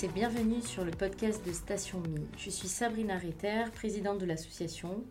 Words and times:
et 0.00 0.08
bienvenue 0.08 0.62
sur 0.62 0.84
le 0.84 0.90
podcast 0.90 1.46
de 1.46 1.52
Station 1.52 2.00
Mi. 2.00 2.24
Je 2.38 2.48
suis 2.48 2.66
Sabrina 2.66 3.18
Retter, 3.18 3.64
présidente 3.74 4.18
de 4.18 4.24
l'association. 4.24 5.04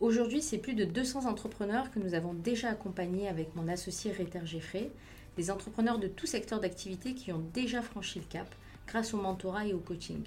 Aujourd'hui, 0.00 0.42
c'est 0.42 0.58
plus 0.58 0.74
de 0.74 0.84
200 0.84 1.24
entrepreneurs 1.24 1.90
que 1.90 1.98
nous 1.98 2.12
avons 2.12 2.34
déjà 2.34 2.68
accompagnés 2.68 3.26
avec 3.26 3.56
mon 3.56 3.66
associé 3.68 4.12
Retter 4.12 4.44
Geffrey, 4.44 4.90
des 5.38 5.50
entrepreneurs 5.50 5.98
de 5.98 6.08
tout 6.08 6.26
secteur 6.26 6.60
d'activité 6.60 7.14
qui 7.14 7.32
ont 7.32 7.42
déjà 7.54 7.80
franchi 7.80 8.18
le 8.18 8.26
cap 8.26 8.54
grâce 8.86 9.14
au 9.14 9.16
mentorat 9.16 9.66
et 9.66 9.72
au 9.72 9.78
coaching. 9.78 10.22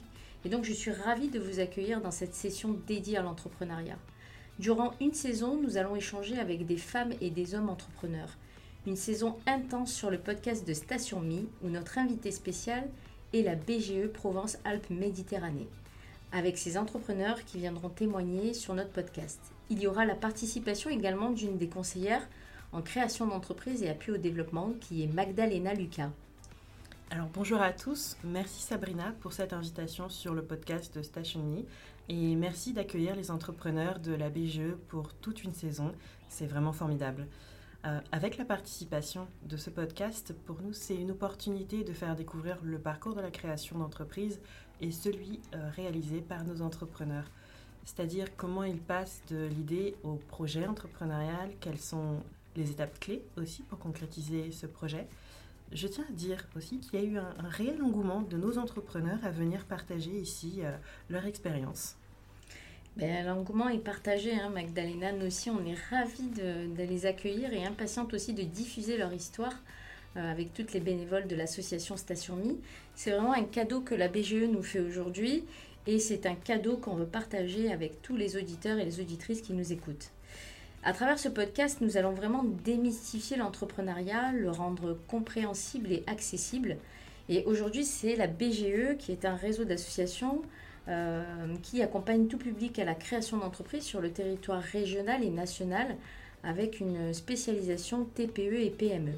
Et 0.46 0.50
donc, 0.50 0.66
je 0.66 0.74
suis 0.74 0.92
ravie 0.92 1.30
de 1.30 1.40
vous 1.40 1.60
accueillir 1.60 2.02
dans 2.02 2.12
cette 2.12 2.34
session 2.34 2.76
dédiée 2.88 3.18
à 3.18 3.22
l'entrepreneuriat. 3.22 4.00
Durant 4.58 4.94
une 5.00 5.14
saison, 5.14 5.62
nous 5.62 5.78
allons 5.78 5.96
échanger 5.96 6.40
avec 6.40 6.66
des 6.66 6.78
femmes 6.78 7.14
et 7.22 7.30
des 7.30 7.54
hommes 7.56 7.70
entrepreneurs. 7.70 8.36
Une 8.88 8.98
saison 8.98 9.38
intense 9.46 9.94
sur 9.94 10.10
le 10.10 10.18
podcast 10.18 10.68
de 10.68 10.74
Station 10.74 11.22
Mi, 11.22 11.48
où 11.64 11.70
notre 11.70 12.00
invité 12.00 12.32
spécial 12.32 12.90
est 13.34 13.42
la 13.42 13.56
BGE 13.56 14.08
Provence-Alpes-Méditerranée, 14.14 15.68
avec 16.32 16.58
ces 16.58 16.78
entrepreneurs 16.78 17.44
qui 17.46 17.58
viendront 17.60 17.90
témoigner 17.90 18.54
sur 18.54 18.74
notre 18.74 18.92
podcast. 18.92 19.40
Il 19.70 19.80
y 19.80 19.88
aura 19.88 20.06
la 20.06 20.16
participation 20.16 20.90
également 20.90 21.30
d'une 21.30 21.58
des 21.58 21.68
conseillères 21.68 22.28
en 22.74 22.82
création 22.82 23.28
d'entreprise 23.28 23.84
et 23.84 23.90
appui 23.90 24.12
au 24.12 24.18
développement, 24.18 24.74
qui 24.80 25.04
est 25.04 25.08
Magdalena 25.08 25.74
Lucas. 25.74 26.10
Alors 27.10 27.28
bonjour 27.34 27.62
à 27.62 27.74
tous, 27.74 28.16
merci 28.24 28.62
Sabrina 28.62 29.14
pour 29.20 29.34
cette 29.34 29.52
invitation 29.52 30.08
sur 30.08 30.34
le 30.34 30.42
podcast 30.42 30.96
de 30.98 31.02
Station 31.02 31.44
Me 31.44 31.64
et 32.08 32.36
merci 32.36 32.72
d'accueillir 32.72 33.18
les 33.18 33.32
entrepreneurs 33.32 34.00
de 34.00 34.14
la 34.14 34.30
BGE 34.30 34.76
pour 34.88 35.14
toute 35.16 35.44
une 35.44 35.54
saison, 35.54 35.92
c'est 36.30 36.46
vraiment 36.46 36.72
formidable. 36.72 37.28
Euh, 37.84 38.00
avec 38.12 38.38
la 38.38 38.46
participation 38.46 39.28
de 39.44 39.58
ce 39.58 39.72
podcast, 39.72 40.36
pour 40.46 40.62
nous, 40.62 40.72
c'est 40.72 40.96
une 40.96 41.10
opportunité 41.10 41.84
de 41.84 41.94
faire 41.94 42.16
découvrir 42.16 42.60
le 42.62 42.78
parcours 42.78 43.16
de 43.16 43.22
la 43.22 43.32
création 43.32 43.80
d'entreprise 43.80 44.40
et 44.82 44.92
celui 44.92 45.40
euh, 45.56 45.70
réalisé 45.76 46.22
par 46.22 46.44
nos 46.44 46.62
entrepreneurs. 46.62 47.32
C'est-à-dire 47.84 48.28
comment 48.38 48.64
ils 48.64 48.80
passent 48.80 49.24
de 49.30 49.46
l'idée 49.48 49.96
au 50.04 50.14
projet 50.14 50.68
entrepreneurial, 50.68 51.54
quelles 51.60 51.80
sont 51.80 52.22
les 52.56 52.70
étapes 52.70 53.00
clés 53.00 53.24
aussi 53.36 53.64
pour 53.64 53.80
concrétiser 53.80 54.52
ce 54.52 54.68
projet, 54.68 55.08
je 55.72 55.88
tiens 55.88 56.06
à 56.08 56.12
dire 56.12 56.46
aussi 56.56 56.80
qu'il 56.80 57.00
y 57.00 57.04
a 57.04 57.06
eu 57.06 57.18
un, 57.18 57.34
réel 57.50 57.82
engouement 57.82 58.22
de 58.22 58.38
nos 58.38 58.60
entrepreneurs 58.60 59.20
à 59.24 59.32
venir 59.32 59.66
partager 59.66 60.12
ici 60.12 60.60
euh, 60.60 60.78
leur 61.10 61.26
expérience. 61.26 61.96
Ben, 62.98 63.26
L'engouement 63.26 63.70
est 63.70 63.78
partagé, 63.78 64.34
hein, 64.34 64.50
Magdalena. 64.50 65.14
Nous 65.14 65.28
aussi, 65.28 65.50
on 65.50 65.66
est 65.66 65.78
ravis 65.90 66.30
de, 66.30 66.84
les 66.84 67.06
accueillir 67.06 67.54
et 67.54 67.66
impatientes 67.66 68.14
aussi 68.14 68.34
de 68.34 68.44
diffuser 68.44 68.98
leur 68.98 69.14
histoire 69.14 69.54
euh, 70.18 70.32
avec 70.32 70.54
toutes 70.54 70.74
les 70.74 70.82
bénévoles 70.82 71.28
de 71.28 71.36
l'association 71.36 71.96
Station 71.96 72.36
Mi. 72.36 72.58
C'est 72.96 73.12
vraiment 73.12 73.34
un 73.34 73.46
cadeau 73.46 73.80
que 73.80 73.96
la 73.96 74.10
BGE 74.10 74.44
nous 74.44 74.62
fait 74.62 74.82
aujourd'hui 74.82 75.46
et 75.88 76.00
c'est 76.00 76.26
un 76.26 76.36
cadeau 76.36 76.76
qu'on 76.76 76.96
veut 76.96 77.06
partager 77.06 77.72
avec 77.72 78.02
tous 78.02 78.18
les 78.18 78.36
auditeurs 78.36 78.78
et 78.78 78.86
les 78.86 79.00
auditrices 79.00 79.42
qui 79.42 79.54
nous 79.54 79.72
écoutent. 79.72 80.12
À 80.84 80.92
travers 80.92 81.18
ce 81.18 81.30
podcast, 81.30 81.80
nous 81.80 81.96
allons 81.96 82.12
vraiment 82.12 82.44
démystifier 82.44 83.38
l'entrepreneuriat, 83.38 84.34
le 84.34 84.52
rendre 84.52 84.98
compréhensible 85.08 85.92
et 85.92 86.04
accessible. 86.08 86.78
Et 87.30 87.46
aujourd'hui, 87.46 87.86
c'est 87.86 88.16
la 88.16 88.28
BGE 88.28 88.98
qui 88.98 89.12
est 89.12 89.24
un 89.24 89.36
réseau 89.36 89.64
d'associations 89.64 90.42
qui 91.62 91.82
accompagne 91.82 92.28
tout 92.28 92.38
public 92.38 92.80
à 92.80 92.86
la 92.86 92.96
création 92.96 93.38
d'entreprises 93.38 93.84
sur 93.84 94.02
le 94.02 94.12
territoire 94.12 94.62
régional 94.62 95.24
et 95.24 95.30
national 95.30 95.96
avec 96.44 96.80
une 96.80 97.14
spécialisation 97.14 98.06
TPE 98.06 98.62
et 98.62 98.72
PME. 98.72 99.14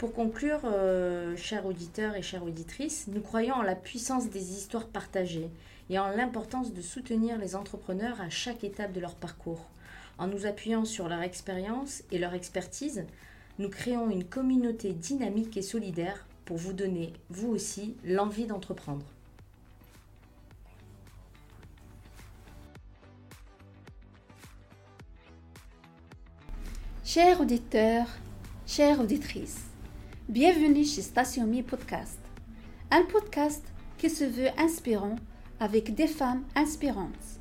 Pour 0.00 0.14
conclure, 0.14 0.60
euh, 0.64 1.36
chers 1.36 1.66
auditeurs 1.66 2.16
et 2.16 2.22
chères 2.22 2.44
auditrices, 2.44 3.06
nous 3.08 3.20
croyons 3.20 3.56
en 3.56 3.62
la 3.62 3.74
puissance 3.74 4.30
des 4.30 4.52
histoires 4.52 4.86
partagées 4.86 5.50
et 5.90 5.98
en 5.98 6.08
l'importance 6.08 6.72
de 6.72 6.80
soutenir 6.80 7.36
les 7.36 7.54
entrepreneurs 7.54 8.18
à 8.18 8.30
chaque 8.30 8.64
étape 8.64 8.92
de 8.92 9.00
leur 9.00 9.14
parcours. 9.14 9.66
En 10.16 10.26
nous 10.26 10.46
appuyant 10.46 10.86
sur 10.86 11.06
leur 11.06 11.20
expérience 11.20 12.02
et 12.10 12.18
leur 12.18 12.32
expertise, 12.32 13.04
nous 13.58 13.68
créons 13.68 14.08
une 14.08 14.24
communauté 14.24 14.92
dynamique 14.92 15.58
et 15.58 15.62
solidaire 15.62 16.26
pour 16.46 16.56
vous 16.56 16.72
donner, 16.72 17.12
vous 17.28 17.50
aussi, 17.50 17.94
l'envie 18.02 18.46
d'entreprendre. 18.46 19.04
Chers 27.12 27.40
auditeurs, 27.40 28.06
chères 28.68 29.00
auditrices, 29.00 29.64
bienvenue 30.28 30.84
chez 30.84 31.02
Station 31.02 31.44
Mi 31.44 31.64
Podcast, 31.64 32.20
un 32.92 33.02
podcast 33.02 33.64
qui 33.98 34.08
se 34.08 34.22
veut 34.22 34.50
inspirant 34.56 35.16
avec 35.58 35.92
des 35.96 36.06
femmes 36.06 36.44
inspirantes. 36.54 37.40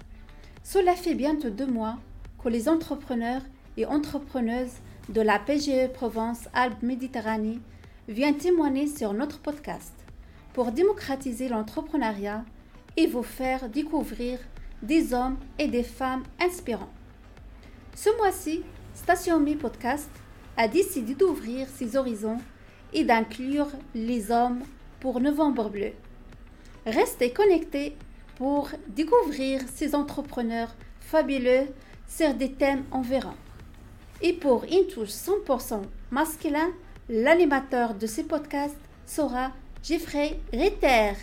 Cela 0.64 0.96
fait 0.96 1.14
bientôt 1.14 1.52
deux 1.52 1.68
mois 1.68 2.00
que 2.44 2.50
les 2.50 2.68
entrepreneurs 2.68 3.44
et 3.78 3.86
entrepreneuses 3.86 4.74
de 5.08 5.22
la 5.22 5.38
PGE 5.38 5.94
Provence-Alpes-Méditerranée 5.94 7.60
viennent 8.08 8.38
témoigner 8.38 8.88
sur 8.88 9.14
notre 9.14 9.40
podcast 9.40 9.94
pour 10.54 10.72
démocratiser 10.72 11.48
l'entrepreneuriat 11.48 12.44
et 12.98 13.06
vous 13.06 13.22
faire 13.22 13.70
découvrir 13.70 14.40
des 14.82 15.14
hommes 15.14 15.38
et 15.60 15.68
des 15.68 15.84
femmes 15.84 16.24
inspirants. 16.40 16.90
Ce 17.94 18.10
mois-ci, 18.18 18.64
Station 19.02 19.40
Mi 19.40 19.56
Podcast 19.56 20.10
a 20.58 20.68
décidé 20.68 21.16
d'ouvrir 21.16 21.68
ses 21.70 21.96
horizons 21.96 22.38
et 22.94 23.06
d'inclure 23.06 23.70
les 23.96 24.30
hommes 24.30 24.60
pour 25.00 25.22
Novembre 25.22 25.70
Bleu. 25.70 25.94
Restez 26.86 27.32
connectés 27.32 27.96
pour 28.36 28.70
découvrir 28.90 29.62
ces 29.74 29.96
entrepreneurs 29.96 30.76
fabuleux 31.00 31.68
sur 32.08 32.34
des 32.34 32.52
thèmes 32.52 32.84
environs. 32.92 33.38
Et 34.22 34.34
pour 34.34 34.66
une 34.66 34.88
touche 34.88 35.10
100% 35.10 35.82
masculin, 36.12 36.70
l'animateur 37.08 37.96
de 37.96 38.06
ce 38.06 38.22
podcast 38.22 38.78
sera 39.06 39.54
Jeffrey 39.82 40.42
Ritter. 40.52 41.14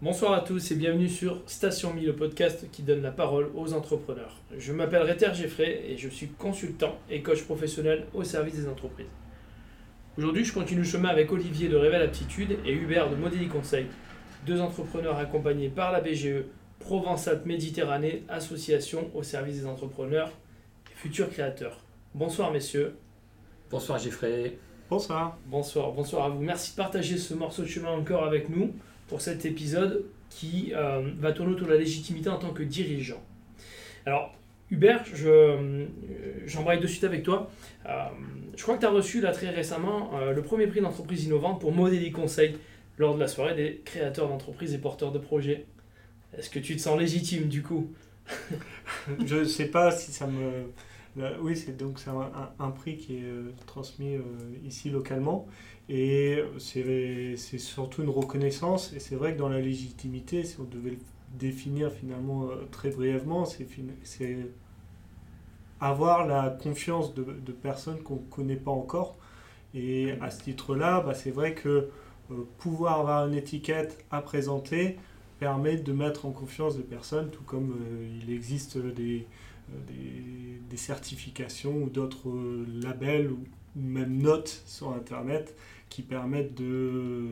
Bonsoir 0.00 0.32
à 0.32 0.42
tous 0.42 0.70
et 0.70 0.76
bienvenue 0.76 1.08
sur 1.08 1.42
Station 1.46 1.92
Mi, 1.92 2.02
le 2.02 2.14
podcast 2.14 2.70
qui 2.70 2.82
donne 2.82 3.02
la 3.02 3.10
parole 3.10 3.50
aux 3.56 3.72
entrepreneurs. 3.72 4.36
Je 4.56 4.72
m'appelle 4.72 5.02
Réter 5.02 5.34
Geffrey 5.34 5.82
et 5.88 5.96
je 5.96 6.08
suis 6.08 6.28
consultant 6.28 6.96
et 7.10 7.20
coach 7.20 7.42
professionnel 7.42 8.06
au 8.14 8.22
service 8.22 8.54
des 8.54 8.68
entreprises. 8.68 9.08
Aujourd'hui, 10.16 10.44
je 10.44 10.52
continue 10.52 10.82
le 10.82 10.86
chemin 10.86 11.08
avec 11.08 11.32
Olivier 11.32 11.68
de 11.68 11.74
Révèle 11.74 12.02
Aptitude 12.02 12.58
et 12.64 12.72
Hubert 12.72 13.10
de 13.10 13.16
Modélie 13.16 13.48
Conseil, 13.48 13.86
deux 14.46 14.60
entrepreneurs 14.60 15.18
accompagnés 15.18 15.68
par 15.68 15.90
la 15.90 16.00
BGE 16.00 16.44
Provence-Alpes-Méditerranée, 16.78 18.22
association 18.28 19.10
au 19.16 19.24
service 19.24 19.62
des 19.62 19.66
entrepreneurs 19.66 20.30
et 20.92 20.94
futurs 20.94 21.28
créateurs. 21.28 21.80
Bonsoir 22.14 22.52
messieurs. 22.52 22.94
Bonsoir 23.68 23.98
Geffrey. 23.98 24.58
Bonsoir. 24.88 25.36
Bonsoir, 25.46 25.90
bonsoir 25.90 26.26
à 26.26 26.28
vous. 26.28 26.40
Merci 26.40 26.70
de 26.70 26.76
partager 26.76 27.18
ce 27.18 27.34
morceau 27.34 27.62
de 27.62 27.66
chemin 27.66 27.90
encore 27.90 28.22
avec 28.22 28.48
nous 28.48 28.72
pour 29.08 29.20
cet 29.20 29.44
épisode 29.44 30.04
qui 30.30 30.72
euh, 30.74 31.10
va 31.18 31.32
tourner 31.32 31.52
autour 31.52 31.66
de 31.66 31.72
la 31.72 31.78
légitimité 31.78 32.28
en 32.28 32.38
tant 32.38 32.50
que 32.50 32.62
dirigeant. 32.62 33.22
Alors, 34.06 34.34
Hubert, 34.70 35.04
euh, 35.24 35.86
j'embraye 36.46 36.78
de 36.78 36.86
suite 36.86 37.04
avec 37.04 37.22
toi. 37.22 37.50
Euh, 37.86 38.04
je 38.56 38.62
crois 38.62 38.76
que 38.76 38.80
tu 38.80 38.86
as 38.86 38.90
reçu 38.90 39.20
là 39.20 39.32
très 39.32 39.48
récemment 39.48 40.10
le 40.34 40.42
premier 40.42 40.66
prix 40.66 40.80
d'entreprise 40.80 41.24
innovante 41.24 41.60
pour 41.60 41.72
modéliser 41.72 42.10
conseil 42.10 42.56
lors 42.98 43.14
de 43.14 43.20
la 43.20 43.28
soirée 43.28 43.54
des 43.54 43.80
créateurs 43.84 44.28
d'entreprises 44.28 44.74
et 44.74 44.78
porteurs 44.78 45.12
de 45.12 45.18
projets. 45.18 45.64
Est-ce 46.36 46.50
que 46.50 46.58
tu 46.58 46.76
te 46.76 46.80
sens 46.80 46.98
légitime 46.98 47.48
du 47.48 47.62
coup? 47.62 47.92
Je 49.26 49.36
ne 49.36 49.44
sais 49.44 49.66
pas 49.66 49.90
si 49.90 50.12
ça 50.12 50.26
me... 50.26 50.72
Oui, 51.40 51.56
c'est 51.56 51.76
donc 51.76 51.98
un, 52.58 52.70
prix 52.70 52.96
qui 52.96 53.16
est 53.16 53.66
transmis 53.66 54.16
ici 54.64 54.90
localement 54.90 55.46
et 55.88 56.42
c'est 56.58 57.36
surtout 57.58 58.02
une 58.02 58.10
reconnaissance. 58.10 58.92
Et 58.92 59.00
c'est 59.00 59.16
vrai 59.16 59.34
que 59.34 59.38
dans 59.38 59.48
la 59.48 59.60
légitimité, 59.60 60.44
si 60.44 60.60
on 60.60 60.64
devait 60.64 60.90
le 60.90 60.98
définir 61.34 61.92
finalement 61.92 62.48
euh, 62.50 62.66
très 62.70 62.90
brièvement, 62.90 63.44
c'est 63.44 64.36
avoir 65.80 66.26
la 66.26 66.50
confiance 66.50 67.14
de, 67.14 67.52
personnes 67.52 68.02
qu'on 68.02 68.16
ne 68.16 68.30
connaît 68.30 68.56
pas 68.56 68.70
encore. 68.70 69.16
Et 69.74 70.12
à 70.20 70.30
ce 70.30 70.42
titre-là, 70.42 71.00
bah, 71.00 71.14
c'est 71.14 71.30
vrai 71.30 71.54
que 71.54 71.88
euh, 72.30 72.34
pouvoir 72.58 73.00
avoir 73.00 73.28
une 73.28 73.34
étiquette 73.34 74.04
à 74.10 74.22
présenter 74.22 74.96
permet 75.38 75.76
de 75.76 75.92
mettre 75.92 76.26
en 76.26 76.30
confiance 76.30 76.76
des 76.76 76.82
personnes, 76.82 77.30
tout 77.30 77.44
comme 77.44 77.72
euh, 77.72 78.18
il 78.22 78.32
existe 78.32 78.78
des, 78.78 79.26
des, 79.86 80.60
des 80.68 80.76
certifications 80.76 81.82
ou 81.82 81.88
d'autres 81.88 82.30
labels 82.82 83.30
ou 83.32 83.38
même 83.76 84.18
notes 84.18 84.62
sur 84.66 84.92
Internet 84.92 85.54
qui 85.88 86.02
permettent 86.02 86.54
de 86.54 87.28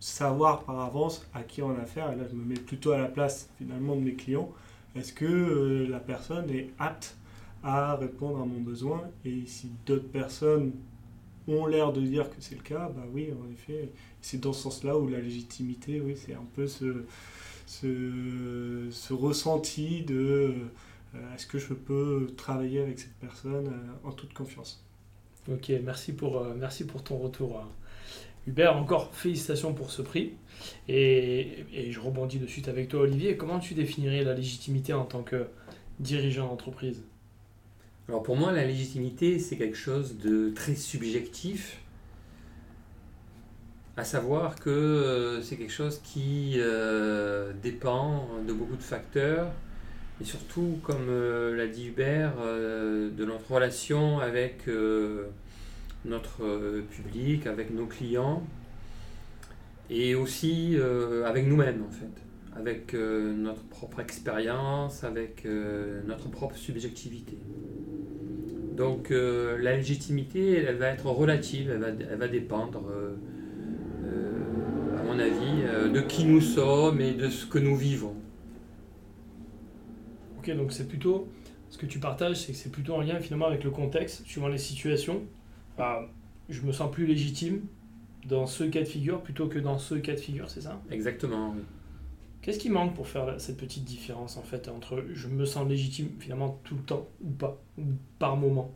savoir 0.00 0.64
par 0.64 0.80
avance 0.80 1.26
à 1.34 1.42
qui 1.42 1.62
on 1.62 1.70
a 1.76 1.80
affaire. 1.80 2.12
Et 2.12 2.16
là, 2.16 2.24
je 2.28 2.34
me 2.34 2.44
mets 2.44 2.54
plutôt 2.54 2.92
à 2.92 2.98
la 2.98 3.08
place 3.08 3.50
finalement 3.58 3.94
de 3.94 4.00
mes 4.00 4.14
clients. 4.14 4.50
Est-ce 4.96 5.12
que 5.12 5.24
euh, 5.24 5.86
la 5.88 6.00
personne 6.00 6.50
est 6.50 6.70
apte 6.78 7.16
à 7.62 7.94
répondre 7.96 8.40
à 8.40 8.44
mon 8.44 8.60
besoin? 8.60 9.02
Et 9.24 9.42
si 9.46 9.70
d'autres 9.86 10.08
personnes 10.08 10.72
ont 11.46 11.66
l'air 11.66 11.92
de 11.92 12.00
dire 12.00 12.28
que 12.30 12.36
c'est 12.40 12.56
le 12.56 12.62
cas, 12.62 12.90
bah 12.94 13.04
oui, 13.12 13.28
en 13.32 13.52
effet, 13.52 13.90
c'est 14.20 14.40
dans 14.40 14.52
ce 14.52 14.62
sens-là 14.62 14.98
où 14.98 15.06
la 15.06 15.20
légitimité, 15.20 16.00
oui, 16.00 16.14
c'est 16.16 16.34
un 16.34 16.46
peu 16.54 16.66
ce, 16.66 17.04
ce, 17.66 19.12
ressenti 19.12 20.02
de 20.02 20.14
euh, 20.16 20.52
est-ce 21.34 21.46
que 21.46 21.58
je 21.58 21.74
peux 21.74 22.28
travailler 22.36 22.80
avec 22.80 22.98
cette 22.98 23.14
personne 23.14 23.68
euh, 23.68 24.08
en 24.08 24.12
toute 24.12 24.32
confiance? 24.32 24.84
Ok, 25.50 25.72
merci 25.82 26.12
pour, 26.12 26.38
euh, 26.38 26.54
merci 26.56 26.86
pour 26.86 27.02
ton 27.02 27.18
retour. 27.18 27.58
hein. 27.58 27.68
Hubert, 28.46 28.76
encore 28.76 29.14
félicitations 29.14 29.74
pour 29.74 29.90
ce 29.90 30.02
prix. 30.02 30.32
Et, 30.88 31.64
et 31.72 31.92
je 31.92 32.00
rebondis 32.00 32.38
de 32.38 32.46
suite 32.46 32.68
avec 32.68 32.88
toi, 32.88 33.00
Olivier. 33.00 33.36
Comment 33.36 33.58
tu 33.58 33.74
définirais 33.74 34.24
la 34.24 34.34
légitimité 34.34 34.92
en 34.92 35.04
tant 35.04 35.22
que 35.22 35.46
dirigeant 35.98 36.48
d'entreprise? 36.48 37.02
Alors 38.08 38.22
pour 38.22 38.36
moi, 38.36 38.52
la 38.52 38.64
légitimité, 38.64 39.38
c'est 39.38 39.56
quelque 39.56 39.76
chose 39.76 40.18
de 40.18 40.50
très 40.50 40.74
subjectif, 40.74 41.80
à 43.96 44.04
savoir 44.04 44.56
que 44.56 44.70
euh, 44.70 45.42
c'est 45.42 45.56
quelque 45.56 45.72
chose 45.72 46.00
qui 46.02 46.54
euh, 46.56 47.52
dépend 47.62 48.28
de 48.46 48.52
beaucoup 48.52 48.76
de 48.76 48.82
facteurs, 48.82 49.52
et 50.20 50.24
surtout, 50.24 50.78
comme 50.82 51.08
euh, 51.08 51.56
l'a 51.56 51.66
dit 51.66 51.88
Hubert, 51.88 52.34
euh, 52.40 53.10
de 53.10 53.24
notre 53.24 53.50
relation 53.50 54.18
avec 54.18 54.68
euh, 54.68 55.24
notre 56.04 56.42
public, 56.90 57.46
avec 57.46 57.70
nos 57.70 57.86
clients, 57.86 58.42
et 59.88 60.14
aussi 60.14 60.78
avec 61.26 61.46
nous-mêmes 61.46 61.82
en 61.82 61.90
fait, 61.90 62.56
avec 62.56 62.94
notre 62.94 63.62
propre 63.64 63.98
expérience, 64.00 65.02
avec 65.02 65.46
notre 66.06 66.30
propre 66.30 66.56
subjectivité. 66.56 67.36
Donc 68.76 69.10
la 69.10 69.76
légitimité, 69.76 70.52
elle, 70.54 70.76
va 70.76 70.86
être 70.86 71.06
relative, 71.06 71.70
elle 71.70 72.16
va, 72.16 72.28
dépendre, 72.28 72.84
à 74.96 75.02
mon 75.02 75.18
avis, 75.18 75.90
de 75.92 76.00
qui 76.00 76.24
nous 76.24 76.40
sommes 76.40 77.00
et 77.00 77.12
de 77.12 77.28
ce 77.28 77.44
que 77.44 77.58
nous 77.58 77.76
vivons. 77.76 78.14
Ok, 80.40 80.56
donc 80.56 80.72
c'est 80.72 80.88
plutôt, 80.88 81.28
ce 81.68 81.76
que 81.76 81.84
tu 81.84 81.98
partages, 81.98 82.36
c'est 82.36 82.52
que 82.52 82.58
c'est 82.58 82.72
plutôt 82.72 82.94
en 82.94 83.02
lien 83.02 83.20
finalement 83.20 83.46
avec 83.46 83.62
le 83.62 83.70
contexte, 83.70 84.24
suivant 84.24 84.48
les 84.48 84.56
situations. 84.56 85.22
Je 86.48 86.62
me 86.62 86.72
sens 86.72 86.90
plus 86.90 87.04
légitime 87.04 87.60
dans 88.26 88.46
ce 88.46 88.64
cas 88.64 88.80
de 88.80 88.86
figure 88.86 89.20
plutôt 89.20 89.48
que 89.48 89.58
dans 89.58 89.78
ce 89.78 89.96
cas 89.96 90.14
de 90.14 90.20
figure, 90.20 90.48
c'est 90.48 90.62
ça? 90.62 90.80
Exactement. 90.90 91.52
oui. 91.54 91.62
Qu'est-ce 92.40 92.58
qui 92.58 92.70
manque 92.70 92.94
pour 92.94 93.06
faire 93.06 93.38
cette 93.38 93.58
petite 93.58 93.84
différence 93.84 94.38
en 94.38 94.42
fait 94.42 94.68
entre 94.68 95.04
je 95.12 95.28
me 95.28 95.44
sens 95.44 95.68
légitime 95.68 96.08
finalement 96.18 96.58
tout 96.64 96.74
le 96.74 96.82
temps 96.82 97.06
ou 97.22 97.28
pas, 97.28 97.60
ou 97.76 97.82
par 98.18 98.38
moment? 98.38 98.74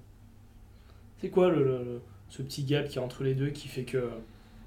C'est 1.23 1.31
quoi 1.31 1.49
le, 1.49 2.03
ce 2.29 2.43
petit 2.43 2.65
gap 2.65 2.89
qui 2.89 2.99
est 2.99 3.01
entre 3.01 3.25
les 3.25 3.35
deux 3.35 3.49
qui 3.49 3.69
fait 3.69 3.85
que 3.85 4.11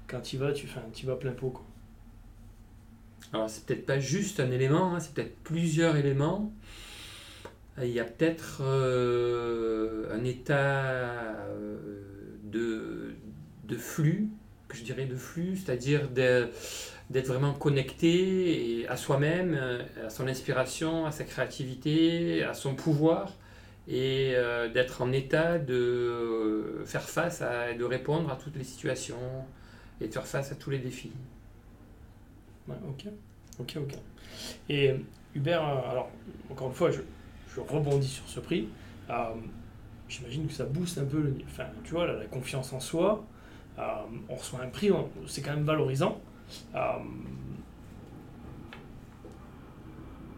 quand 0.08 0.20
tu 0.20 0.36
vas, 0.36 0.52
tu 0.52 0.66
fais 0.66 0.80
un 0.80 1.06
vas 1.06 1.14
plein 1.14 1.30
pot 1.30 1.50
quoi? 1.50 1.64
Alors 3.32 3.48
c'est 3.48 3.64
peut-être 3.66 3.86
pas 3.86 4.00
juste 4.00 4.40
un 4.40 4.50
élément, 4.50 4.94
hein, 4.94 5.00
c'est 5.00 5.14
peut-être 5.14 5.36
plusieurs 5.44 5.94
éléments. 5.96 6.52
Il 7.82 7.90
y 7.90 8.00
a 8.00 8.04
peut-être 8.04 8.62
euh, 8.62 10.12
un 10.12 10.24
état 10.24 10.84
euh, 10.84 11.78
de, 12.44 13.14
de 13.64 13.76
flux, 13.76 14.28
que 14.68 14.76
je 14.76 14.84
dirais 14.84 15.06
de 15.06 15.16
flux, 15.16 15.56
c'est-à-dire 15.56 16.08
d'être 16.08 17.26
vraiment 17.26 17.54
connecté 17.54 18.86
à 18.88 18.96
soi-même, 18.96 19.56
euh, 19.58 19.82
à 20.06 20.10
son 20.10 20.26
inspiration, 20.26 21.06
à 21.06 21.12
sa 21.12 21.24
créativité, 21.24 22.42
à 22.42 22.54
son 22.54 22.74
pouvoir, 22.74 23.34
et 23.86 24.32
euh, 24.34 24.68
d'être 24.68 25.00
en 25.00 25.12
état 25.12 25.58
de 25.58 25.74
euh, 25.74 26.84
faire 26.84 27.08
face 27.08 27.40
à, 27.40 27.72
de 27.72 27.84
répondre 27.84 28.30
à 28.30 28.36
toutes 28.36 28.56
les 28.56 28.64
situations 28.64 29.16
et 30.00 30.08
de 30.08 30.12
faire 30.12 30.26
face 30.26 30.52
à 30.52 30.54
tous 30.54 30.70
les 30.70 30.78
défis. 30.78 31.12
Ok, 32.68 33.06
ok, 33.58 33.76
ok. 33.78 33.94
Et 34.68 34.94
Hubert, 35.34 35.62
euh, 35.62 35.90
alors 35.90 36.10
encore 36.50 36.68
une 36.68 36.74
fois, 36.74 36.90
je, 36.90 37.00
je 37.66 37.72
rebondis 37.72 38.08
sur 38.08 38.28
ce 38.28 38.40
prix. 38.40 38.68
Euh, 39.10 39.34
J'imagine 40.08 40.46
que 40.46 40.54
ça 40.54 40.64
booste 40.64 40.96
un 40.96 41.04
peu 41.04 41.20
le, 41.20 41.36
enfin, 41.44 41.64
tu 41.84 41.92
vois, 41.92 42.06
la, 42.06 42.24
confiance 42.24 42.72
en 42.72 42.80
soi. 42.80 43.24
Euh, 43.78 43.82
on 44.30 44.36
reçoit 44.36 44.62
un 44.62 44.68
prix, 44.68 44.90
c'est 45.26 45.42
quand 45.42 45.50
même 45.50 45.64
valorisant. 45.64 46.18
Euh, 46.74 46.78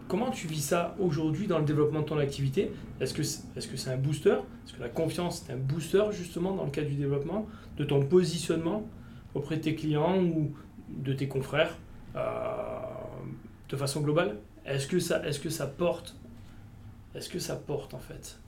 comment 0.08 0.31
tu 0.31 0.49
vis 0.49 0.61
ça 0.61 0.96
aujourd'hui 0.99 1.46
dans 1.46 1.61
le 1.61 1.64
développement 1.64 2.00
de 2.00 2.05
ton 2.06 2.19
activité? 2.19 2.72
Est-ce 3.00 3.14
que 3.14 3.23
c'est 3.23 3.43
est 3.56 3.61
-ce 3.61 3.76
c'est 3.76 3.90
un 3.90 3.96
booster? 3.96 4.38
Est-ce 4.64 4.75
que 4.75 4.81
la 4.81 4.88
confiance 4.88 5.49
est 5.49 5.52
un 5.52 5.56
booster 5.56 6.05
justement 6.11 6.52
dans 6.56 6.64
le 6.64 6.73
cadre 6.73 6.88
du 6.88 6.96
développement, 6.96 7.46
de 7.76 7.84
ton 7.84 8.05
positionnement 8.05 8.88
auprès 9.34 9.56
de 9.58 9.62
tes 9.62 9.76
clients 9.76 10.20
ou 10.20 10.52
de 10.88 11.12
tes 11.12 11.28
confrères 11.28 11.76
de 13.69 13.76
façon 13.76 14.00
globale? 14.00 14.38
Est-ce 14.66 14.88
que 14.88 14.99
ça, 14.99 15.25
est-ce 15.25 15.38
que 15.38 15.49
ça 15.50 15.69
porte 15.69 16.19
Est-ce 17.15 17.29
que 17.29 17.39
ça 17.39 17.57
porte 17.57 17.95
en 17.95 17.99
fait? 17.99 18.39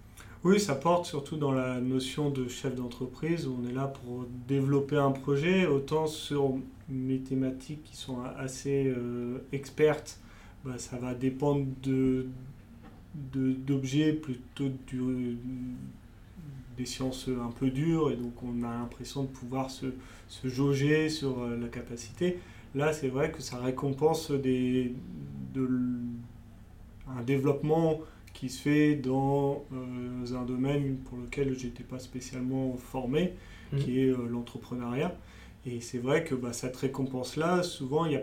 Oui, 0.45 0.59
ça 0.59 0.75
porte 0.75 1.07
surtout 1.07 1.37
dans 1.37 1.53
la 1.53 1.81
notion 1.81 2.31
de 2.31 2.49
chef 2.49 2.75
d'entreprise. 2.75 3.47
Où 3.47 3.59
on 3.63 3.69
est 3.69 3.73
là 3.73 3.87
pour 3.87 4.27
développer 4.49 4.97
un 4.97 5.13
projet, 5.13 5.67
autant 5.67 6.07
sur 6.07 6.57
mes 6.89 7.21
thématiques 7.21 7.85
qui 7.85 7.97
sont 7.97 8.23
assez 8.39 8.87
euh, 8.87 9.39
expertes, 9.53 10.19
bah, 10.65 10.79
ça 10.79 10.97
va 10.97 11.15
dépendre 11.15 11.67
de, 11.83 12.27
d'objets 13.15 14.13
plutôt 14.13 14.69
des 16.77 16.87
sciences 16.87 17.29
un 17.29 17.53
peu 17.53 17.71
dures. 17.71 18.11
Et 18.11 18.17
donc 18.17 18.43
on 18.43 18.65
a 18.65 18.79
l'impression 18.79 19.23
de 19.23 19.29
pouvoir 19.29 19.71
se, 19.71 19.87
se 20.29 20.49
jauger 20.49 21.09
sur 21.09 21.41
euh, 21.41 21.57
la 21.57 21.69
capacité. 21.69 22.39
Là, 22.75 22.93
c'est 22.93 23.09
vrai 23.09 23.31
que 23.31 23.43
ça 23.43 23.59
récompense 23.59 24.31
des, 24.31 24.95
de 25.55 25.69
un 27.09 27.23
développement 27.23 28.01
qui 28.43 28.49
se 28.49 28.61
fait 28.61 28.97
dans 28.97 29.63
euh, 29.73 30.35
un 30.37 30.43
domaine 30.45 30.97
pour 31.05 31.17
lequel 31.17 31.57
j'étais 31.57 31.85
pas 31.85 32.01
spécialement 32.01 32.75
formé, 32.77 33.35
Mhm. 33.73 33.79
qui 33.79 34.01
est 34.01 34.09
euh, 34.09 34.27
l'entrepreneuriat. 34.29 35.15
Et 35.65 35.81
c'est 35.81 35.99
vrai 35.99 36.25
que 36.25 36.35
bah, 36.35 36.53
cette 36.53 36.77
récompense-là, 36.77 37.63
souvent, 37.63 38.05
il 38.05 38.13
y 38.15 38.17
a, 38.17 38.23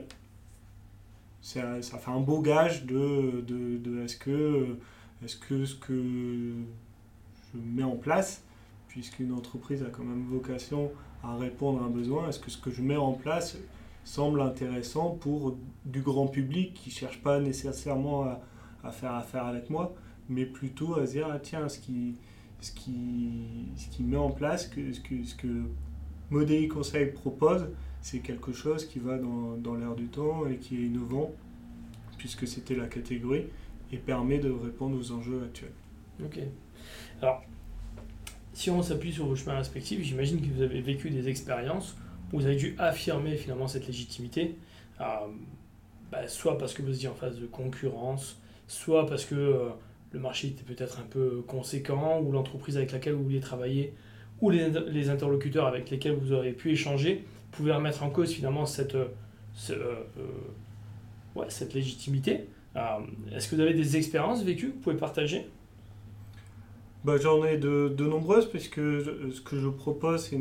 ça, 1.42 1.81
ça 1.81 1.98
fait 2.00 2.12
un 2.12 2.19
beau 2.19 2.42
gage 2.42 2.86
de, 2.86 3.39
de, 3.48 3.77
de 3.77 4.04
est-ce 4.04 4.18
que, 4.18 4.75
est-ce 5.24 5.38
que 5.38 5.64
ce 5.64 5.76
que 5.76 5.94
je 7.54 7.57
mets 7.57 7.83
en 7.83 7.95
place, 7.95 8.44
puisqu'une 8.90 9.31
entreprise 9.31 9.83
a 9.83 9.90
quand 9.90 10.04
même 10.04 10.26
vocation 10.30 10.92
à 11.23 11.38
répondre 11.38 11.81
à 11.81 11.85
un 11.85 11.90
besoin, 11.90 12.28
est-ce 12.28 12.40
que 12.40 12.52
ce 12.52 12.57
que 12.57 12.71
je 12.71 12.81
mets 12.81 12.97
en 12.97 13.14
place 13.14 13.57
semble 14.04 14.42
intéressant 14.42 15.11
pour 15.11 15.56
du 15.85 16.02
grand 16.02 16.28
public 16.28 16.73
qui 16.73 16.90
ne 16.90 16.94
cherche 16.94 17.21
pas 17.21 17.40
nécessairement 17.40 18.23
à, 18.23 18.42
à 18.83 18.92
faire 18.92 19.14
affaire 19.14 19.45
avec 19.45 19.69
moi, 19.69 19.94
mais 20.30 20.45
plutôt 20.45 20.98
à 21.00 21.06
dire, 21.06 21.28
ah, 21.31 21.40
tiens, 21.40 21.68
ce 21.68 21.80
qui, 21.80 22.16
ce 22.62 22.71
qui, 22.71 23.30
ce 23.76 23.90
qui 23.90 24.04
met 24.04 24.18
en 24.18 24.31
place, 24.31 24.68
que, 24.68 24.94
ce 24.94 25.00
que, 25.00 25.24
ce 25.24 25.36
que 25.36 25.64
Modéi 26.30 26.68
Conseil 26.68 27.07
propose, 27.07 27.68
c'est 28.02 28.19
quelque 28.19 28.54
chose 28.54 28.86
qui 28.86 29.00
va 29.00 29.18
dans, 29.18 29.57
dans 29.57 29.76
l'air 29.76 29.95
du 29.95 30.07
temps 30.07 30.48
et 30.48 30.57
qui 30.57 30.78
est 30.78 30.86
innovant, 30.86 31.31
puisque 32.18 32.48
c'était 32.48 32.76
la 32.76 32.88
catégorie, 32.88 33.45
et 33.92 33.98
permet 33.98 34.38
de 34.38 34.52
répondre 34.52 34.98
aux 34.98 35.12
enjeux 35.12 35.42
actuels. 35.44 35.74
Ok. 36.24 36.40
Alors, 37.21 37.44
si 38.54 38.69
on 38.69 38.81
s'appuie 38.81 39.12
sur 39.12 39.26
vos 39.26 39.36
chemins 39.36 39.56
respectifs, 39.56 40.02
j'imagine 40.04 40.42
que 40.42 40.54
vous 40.54 40.62
avez 40.62 40.81
vécu 40.81 41.09
des 41.09 41.28
expériences 41.28 41.95
où 42.31 42.40
vous 42.40 42.45
avez 42.45 42.56
dû 42.56 42.76
affirmer 42.78 43.36
finalement 43.36 43.68
cette 43.68 43.88
légitimité, 43.88 44.56
euh, 45.02 45.06
bah, 46.12 46.28
soit 46.28 46.57
parce 46.57 46.74
que 46.74 46.81
vous 46.81 46.94
étiez 46.94 47.07
en 47.07 47.16
phase 47.16 47.40
de 47.40 47.48
concurrence, 47.48 48.40
soit 48.68 49.07
parce 49.07 49.26
que 49.26 49.36
euh, 49.36 49.69
le 50.11 50.19
marché 50.19 50.47
était 50.47 50.63
peut-être 50.63 50.99
un 50.99 51.06
peu 51.09 51.42
conséquent, 51.47 52.19
ou 52.21 52.31
l'entreprise 52.31 52.78
avec 52.78 52.92
laquelle 52.92 53.13
vous 53.13 53.23
vouliez 53.23 53.39
travailler, 53.39 53.94
ou 54.42 54.49
les, 54.49 54.69
les 54.69 55.09
interlocuteurs 55.09 55.68
avec 55.68 55.89
lesquels 55.89 56.16
vous 56.16 56.31
auriez 56.33 56.54
pu 56.54 56.71
échanger, 56.71 57.25
pouvaient 57.51 57.73
remettre 57.73 58.04
en 58.04 58.09
cause 58.09 58.31
finalement 58.31 58.66
cette, 58.66 58.95
euh, 58.95 59.07
euh, 59.71 60.04
euh, 60.18 61.39
ouais, 61.39 61.45
cette 61.49 61.73
légitimité. 61.73 62.45
Est-ce 63.33 63.49
que 63.49 63.56
vous 63.56 63.61
avez 63.61 63.73
des 63.73 63.97
expériences 63.97 64.44
vécues 64.44 64.69
que 64.69 64.73
vous 64.75 64.80
pouvez 64.80 64.95
partager? 64.95 65.47
Bah, 67.04 67.16
J'en 67.18 67.44
ai 67.45 67.57
de, 67.57 67.94
de 67.95 68.06
nombreuses, 68.06 68.49
puisque 68.49 68.80
je- 68.80 69.31
ce 69.31 69.42
que 69.42 69.57
je 69.57 69.68
propose, 69.69 70.21
c'est 70.25 70.39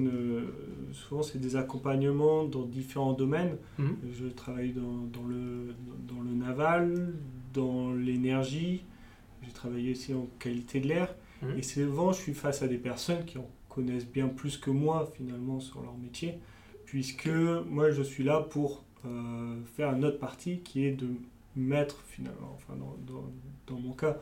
souvent 0.93 1.23
c'est 1.23 1.39
des 1.41 1.57
accompagnements 1.57 2.45
dans 2.45 2.63
différents 2.63 3.13
domaines. 3.13 3.57
Mhm. 3.79 3.97
Je 4.13 4.27
travaille 4.27 4.73
dans, 4.73 5.07
dans 5.21 5.27
le, 5.27 5.75
dans 6.09 6.21
le 6.23 6.31
naval, 6.35 7.15
dans 7.55 7.93
l'énergie, 7.93 8.83
travaillé 9.59 9.91
aussi 9.93 10.15
en 10.15 10.27
qualité 10.39 10.81
de 10.81 10.89
l'air. 10.89 11.15
Mhm. 11.43 11.59
Et 11.59 11.63
souvent, 11.63 12.13
je 12.13 12.21
suis 12.21 12.35
face 12.35 12.63
à 12.63 12.69
des 12.69 12.79
personnes 12.79 13.25
qui 13.25 13.39
en 13.39 13.49
connaissent 13.69 14.07
bien 14.07 14.29
plus 14.29 14.57
que 14.57 14.71
moi, 14.71 15.13
finalement, 15.17 15.61
sur 15.61 15.83
leur 15.83 15.97
métier, 15.97 16.39
puisque 16.85 17.29
moi, 17.29 17.91
je 17.91 18.03
suis 18.03 18.25
là 18.25 18.41
pour 18.41 18.85
euh, 19.05 19.57
faire 19.77 19.93
une 19.95 20.05
autre 20.05 20.19
partie 20.19 20.61
qui 20.61 20.85
est 20.85 20.93
de 20.93 21.09
mettre, 21.57 22.03
finalement, 22.07 22.55
enfin, 22.55 22.75
dans, 22.77 22.97
dans, 23.13 23.25
dans 23.67 23.81
mon 23.81 23.93
cas, 23.93 24.17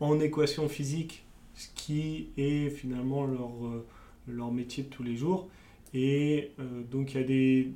en 0.00 0.18
équation 0.20 0.68
physique 0.68 1.24
ce 1.54 1.68
qui 1.76 2.30
est 2.36 2.68
finalement 2.68 3.26
leur, 3.26 3.52
euh, 3.66 3.86
leur 4.26 4.50
métier 4.50 4.82
de 4.82 4.88
tous 4.88 5.04
les 5.04 5.16
jours. 5.16 5.48
Et 5.96 6.50
donc 6.90 7.14
il 7.14 7.20
y 7.20 7.22
a 7.22 7.26
des, 7.26 7.68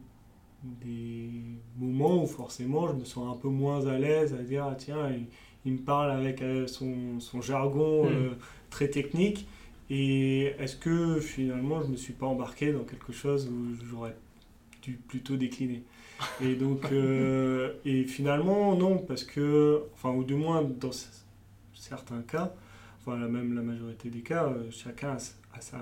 des 0.64 1.30
moments 1.78 2.24
où 2.24 2.26
forcément 2.26 2.88
je 2.88 2.94
me 2.94 3.04
sens 3.04 3.32
un 3.32 3.38
peu 3.38 3.48
moins 3.48 3.86
à 3.86 3.96
l'aise 3.96 4.34
à 4.34 4.42
dire 4.42 4.64
ah, 4.64 4.74
tiens 4.76 5.08
il, 5.68 5.72
me 5.74 5.78
parle 5.78 6.10
avec 6.10 6.42
son, 6.66 7.20
son 7.20 7.40
jargon 7.40 8.04
Hmm. 8.10 8.34
très 8.70 8.88
technique 8.88 9.46
et 9.90 10.54
est-ce 10.58 10.76
que 10.76 11.20
finalement 11.20 11.82
je 11.82 11.88
me 11.88 11.96
suis 11.96 12.12
pas 12.12 12.26
embarqué 12.26 12.72
dans 12.72 12.84
quelque 12.84 13.12
chose 13.12 13.48
où 13.48 13.74
j'aurais 13.90 14.16
dû 14.82 14.92
plutôt 15.08 15.36
décliner? 15.36 15.82
Et 16.42 16.54
donc 16.56 16.90
euh, 16.92 17.74
et 17.84 18.04
finalement 18.04 18.74
non 18.76 18.98
parce 18.98 19.24
que 19.24 19.82
enfin 19.94 20.10
ou 20.10 20.24
du 20.24 20.34
moins 20.34 20.62
dans 20.62 20.90
certains 21.74 22.22
cas 22.22 22.52
enfin 23.00 23.16
même 23.28 23.54
la 23.54 23.62
majorité 23.62 24.10
des 24.10 24.20
cas 24.20 24.46
euh, 24.48 24.68
chacun 24.70 25.12
a, 25.12 25.18
sa- 25.18 25.34
a 25.54 25.60
sa 25.60 25.78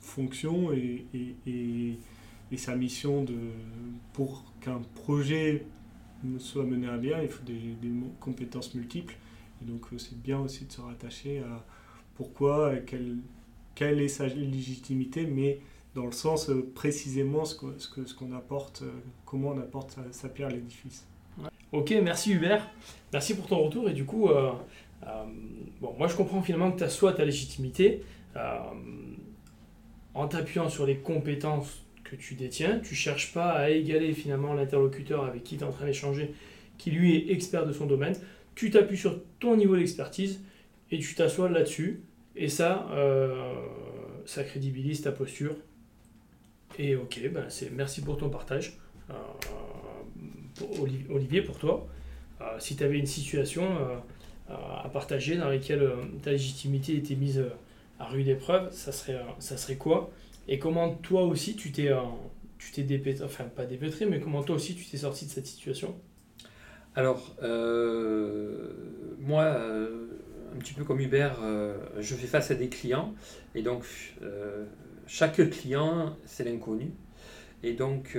fonction 0.00 0.72
et, 0.72 1.04
et, 1.14 1.34
et- 1.50 1.98
et 2.52 2.56
sa 2.56 2.74
mission 2.74 3.22
de 3.24 3.34
pour 4.12 4.44
qu'un 4.60 4.80
projet 4.94 5.64
soit 6.38 6.64
mené 6.64 6.88
à 6.88 6.96
bien 6.96 7.22
il 7.22 7.28
faut 7.28 7.42
des, 7.44 7.58
compétences 8.20 8.74
multiples 8.74 9.16
et 9.62 9.64
donc 9.64 9.86
euh, 9.92 9.98
c'est 9.98 10.20
bien 10.20 10.38
aussi 10.38 10.64
de 10.64 10.72
se 10.72 10.80
rattacher 10.80 11.40
à 11.40 11.64
pourquoi, 12.14 12.76
quelle, 12.86 13.16
quelle 13.74 14.00
est 14.00 14.08
sa 14.08 14.26
légitimité, 14.26 15.26
mais 15.26 15.60
dans 15.94 16.04
le 16.06 16.12
sens 16.12 16.50
euh, 16.50 16.70
précisément 16.74 17.44
ce 17.44 17.56
ce 17.78 17.88
que- 17.88 18.04
ce 18.06 18.14
qu'on 18.14 18.32
apporte, 18.32 18.82
euh, 18.82 18.90
comment 19.24 19.48
on 19.50 19.58
apporte 19.58 19.98
sa, 20.12 20.28
pierre 20.28 20.48
à 20.48 20.52
l'édifice. 20.52 21.06
Ok, 21.72 21.94
merci 22.02 22.32
Hubert. 22.32 22.68
Merci 23.12 23.34
pour 23.34 23.46
ton 23.46 23.58
retour. 23.58 23.88
Et 23.88 23.92
du 23.92 24.04
coup, 24.04 24.28
bon, 25.80 25.94
moi 25.96 26.08
je 26.08 26.16
comprends 26.16 26.42
finalement 26.42 26.72
que 26.72 26.78
tu 26.78 26.84
as 26.84 26.90
soit 26.90 27.12
ta 27.12 27.24
légitimité, 27.24 28.02
en 30.14 30.26
t'appuyant 30.28 30.68
sur 30.68 30.84
les 30.84 30.96
compétences 30.98 31.84
que 32.10 32.16
tu 32.16 32.34
détiens, 32.34 32.80
tu 32.80 32.94
cherches 32.94 33.32
pas 33.32 33.50
à 33.50 33.70
égaler 33.70 34.12
finalement 34.12 34.52
l'interlocuteur 34.52 35.24
avec 35.24 35.44
qui 35.44 35.56
tu 35.56 35.62
es 35.62 35.66
en 35.66 35.70
train 35.70 35.86
d'échanger, 35.86 36.34
qui 36.76 36.90
lui 36.90 37.16
est 37.16 37.32
expert 37.32 37.66
de 37.66 37.72
son 37.72 37.86
domaine. 37.86 38.14
Tu 38.56 38.70
t'appuies 38.70 38.96
sur 38.96 39.22
ton 39.38 39.56
niveau 39.56 39.76
d'expertise 39.76 40.40
et 40.90 40.98
tu 40.98 41.14
t'assois 41.14 41.48
là-dessus. 41.48 42.00
Et 42.34 42.48
ça, 42.48 42.88
euh, 42.92 43.54
ça 44.26 44.42
crédibilise 44.42 45.02
ta 45.02 45.12
posture. 45.12 45.54
Et 46.78 46.96
ok, 46.96 47.20
ben 47.32 47.44
c'est 47.48 47.70
merci 47.70 48.00
pour 48.00 48.16
ton 48.16 48.28
partage. 48.28 48.78
Euh, 49.10 49.14
Olivier, 51.10 51.42
pour 51.42 51.58
toi, 51.58 51.86
euh, 52.40 52.44
si 52.58 52.76
tu 52.76 52.82
avais 52.82 52.98
une 52.98 53.06
situation 53.06 53.66
à 54.48 54.88
partager 54.88 55.36
dans 55.36 55.48
laquelle 55.48 55.88
ta 56.22 56.32
légitimité 56.32 56.96
était 56.96 57.14
mise 57.14 57.40
à 58.00 58.06
rude 58.06 58.26
épreuve, 58.26 58.72
ça 58.72 58.90
serait, 58.90 59.20
ça 59.38 59.56
serait 59.56 59.76
quoi? 59.76 60.10
Et 60.50 60.58
comment 60.58 60.90
toi 60.96 61.22
aussi 61.24 61.56
tu 61.56 61.72
t'es 61.72 61.88
euh, 61.88 62.00
tu 62.58 62.72
t'es 62.72 62.82
dépêtré, 62.82 63.24
enfin 63.24 63.44
pas 63.44 63.64
dépêtré, 63.64 64.04
mais 64.06 64.20
comment 64.20 64.42
toi 64.42 64.56
aussi 64.56 64.74
tu 64.74 64.84
t'es 64.84 64.98
sorti 64.98 65.24
de 65.26 65.30
cette 65.30 65.46
situation? 65.46 65.96
Alors, 66.96 67.36
euh, 67.42 68.72
moi, 69.20 69.44
euh, 69.44 70.06
un 70.54 70.58
petit 70.58 70.74
peu 70.74 70.84
comme 70.84 71.00
Hubert, 71.00 71.38
je 71.98 72.14
fais 72.14 72.26
face 72.26 72.50
à 72.50 72.54
des 72.54 72.68
clients. 72.68 73.14
Et 73.54 73.62
donc, 73.62 73.84
chaque 75.06 75.48
client, 75.50 76.16
c'est 76.26 76.44
l'inconnu. 76.44 76.90
Et 77.62 77.74
donc, 77.74 78.18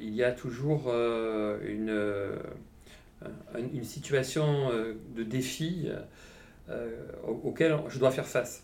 il 0.00 0.14
y 0.14 0.22
a 0.22 0.32
toujours 0.32 0.92
une, 0.92 1.90
un- 3.54 3.58
une 3.72 3.84
situation 3.84 4.70
de 5.16 5.22
défi 5.22 5.88
au- 7.26 7.40
auquel 7.44 7.76
je 7.88 7.98
dois 7.98 8.10
faire 8.10 8.26
face. 8.26 8.62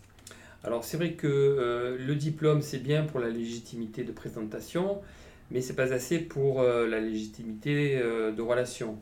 Alors, 0.63 0.83
c'est 0.83 0.97
vrai 0.97 1.13
que 1.13 1.27
euh, 1.27 1.97
le 1.97 2.15
diplôme, 2.15 2.61
c'est 2.61 2.77
bien 2.77 3.03
pour 3.03 3.19
la 3.19 3.29
légitimité 3.29 4.03
de 4.03 4.11
présentation, 4.11 5.01
mais 5.49 5.61
c'est 5.61 5.75
pas 5.75 5.91
assez 5.91 6.19
pour 6.19 6.61
euh, 6.61 6.87
la 6.87 6.99
légitimité 6.99 7.97
euh, 7.97 8.31
de 8.31 8.41
relation. 8.41 8.99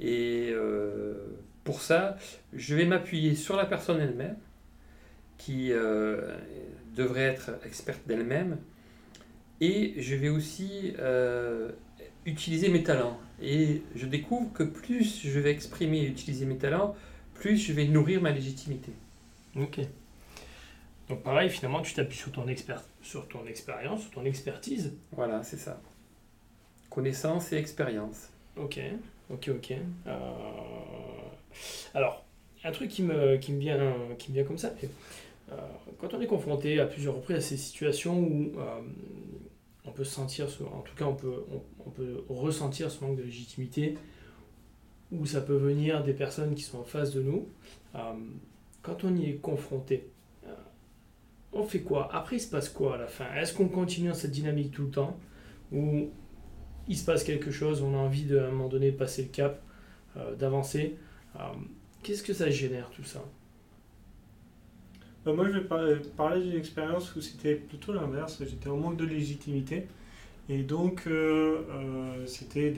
Et 0.00 0.52
pour 1.62 1.80
ça, 1.80 2.16
je 2.52 2.74
vais 2.74 2.86
m'appuyer 2.86 3.36
sur 3.36 3.56
la 3.56 3.66
personne 3.66 4.00
elle-même, 4.00 4.36
qui 5.38 5.70
devrait 6.96 7.22
être 7.22 7.52
experte 7.64 8.00
d'elle-même, 8.08 8.58
et 9.60 9.94
je 9.98 10.16
vais 10.16 10.28
aussi 10.28 10.94
utiliser 12.26 12.68
mes 12.68 12.82
talents. 12.82 13.20
Et 13.40 13.82
je 13.94 14.06
découvre 14.06 14.52
que 14.52 14.64
plus 14.64 15.20
je 15.24 15.38
vais 15.38 15.52
exprimer 15.52 16.00
et 16.00 16.06
utiliser 16.06 16.46
mes 16.46 16.58
talents, 16.58 16.96
plus 17.34 17.56
je 17.56 17.72
vais 17.72 17.86
nourrir 17.86 18.20
ma 18.20 18.32
légitimité. 18.32 18.90
Ok. 19.54 19.82
Donc 21.12 21.22
pareil, 21.24 21.50
finalement, 21.50 21.82
tu 21.82 21.92
t'appuies 21.92 22.16
sur 22.16 22.32
ton 22.32 22.48
expert, 22.48 22.82
sur 23.02 23.28
ton 23.28 23.44
expérience, 23.46 24.00
sur 24.00 24.10
ton 24.12 24.24
expertise. 24.24 24.94
Voilà, 25.12 25.42
c'est 25.42 25.58
ça. 25.58 25.78
Connaissance 26.88 27.52
et 27.52 27.56
expérience. 27.56 28.30
Ok, 28.56 28.80
ok, 29.28 29.50
ok. 29.54 29.72
Euh, 30.06 30.12
Alors, 31.92 32.24
un 32.64 32.72
truc 32.72 32.88
qui 32.90 33.02
me, 33.02 33.36
qui 33.36 33.52
me, 33.52 33.58
vient, 33.60 33.92
qui 34.18 34.30
me 34.30 34.36
vient 34.36 34.44
comme 34.44 34.56
ça, 34.56 34.72
c'est, 34.80 34.88
euh, 35.52 35.56
quand 35.98 36.14
on 36.14 36.20
est 36.22 36.26
confronté 36.26 36.80
à 36.80 36.86
plusieurs 36.86 37.16
reprises 37.16 37.36
à 37.36 37.40
ces 37.42 37.58
situations 37.58 38.18
où 38.18 38.52
euh, 38.58 38.80
on 39.84 39.90
peut 39.90 40.04
se 40.04 40.14
sentir, 40.14 40.48
ce- 40.48 40.62
en 40.62 40.80
tout 40.80 40.94
cas 40.96 41.04
on 41.04 41.14
peut, 41.14 41.44
on, 41.52 41.60
on 41.86 41.90
peut 41.90 42.24
ressentir 42.30 42.90
ce 42.90 43.04
manque 43.04 43.18
de 43.18 43.22
légitimité, 43.22 43.98
où 45.10 45.26
ça 45.26 45.42
peut 45.42 45.56
venir 45.56 46.02
des 46.04 46.14
personnes 46.14 46.54
qui 46.54 46.62
sont 46.62 46.78
en 46.78 46.84
face 46.84 47.12
de 47.12 47.20
nous, 47.20 47.48
euh, 47.96 47.98
quand 48.80 49.04
on 49.04 49.14
y 49.14 49.28
est 49.28 49.34
confronté, 49.34 50.08
on 51.52 51.64
fait 51.64 51.80
quoi? 51.80 52.08
Après, 52.14 52.36
il 52.36 52.40
se 52.40 52.48
passe 52.50 52.68
quoi 52.68 52.94
à 52.94 52.98
la 52.98 53.06
fin? 53.08 53.26
Est-ce 53.34 53.54
qu'on 53.54 53.68
continue 53.68 54.08
dans 54.08 54.14
cette 54.14 54.30
dynamique 54.32 54.72
tout 54.72 54.84
le 54.84 54.90
temps? 54.90 55.18
Ou 55.72 56.10
il 56.88 56.96
se 56.96 57.04
passe 57.04 57.24
quelque 57.24 57.50
chose, 57.50 57.82
on 57.82 57.94
a 57.94 57.98
envie 57.98 58.24
de, 58.24 58.38
à 58.38 58.46
un 58.48 58.50
moment 58.50 58.68
donné 58.68 58.92
de 58.92 58.96
passer 58.96 59.22
le 59.22 59.28
cap, 59.28 59.62
euh, 60.16 60.34
d'avancer? 60.36 60.96
Euh, 61.36 61.40
Qu'est-ce 62.02 62.22
que 62.24 62.34
ça 62.34 62.50
génère 62.50 62.90
tout 62.90 63.04
ça? 63.04 63.22
Euh, 65.26 65.34
moi, 65.34 65.46
je 65.46 65.52
vais 65.52 65.60
par- 65.64 65.86
parler 66.16 66.42
d'une 66.42 66.58
expérience 66.58 67.14
où 67.14 67.20
c'était 67.20 67.54
plutôt 67.54 67.92
l'inverse. 67.92 68.42
J'étais 68.44 68.68
en 68.68 68.76
manque 68.76 68.96
de 68.96 69.04
légitimité. 69.04 69.86
Et 70.48 70.62
donc, 70.62 71.08
c'était 72.26 72.72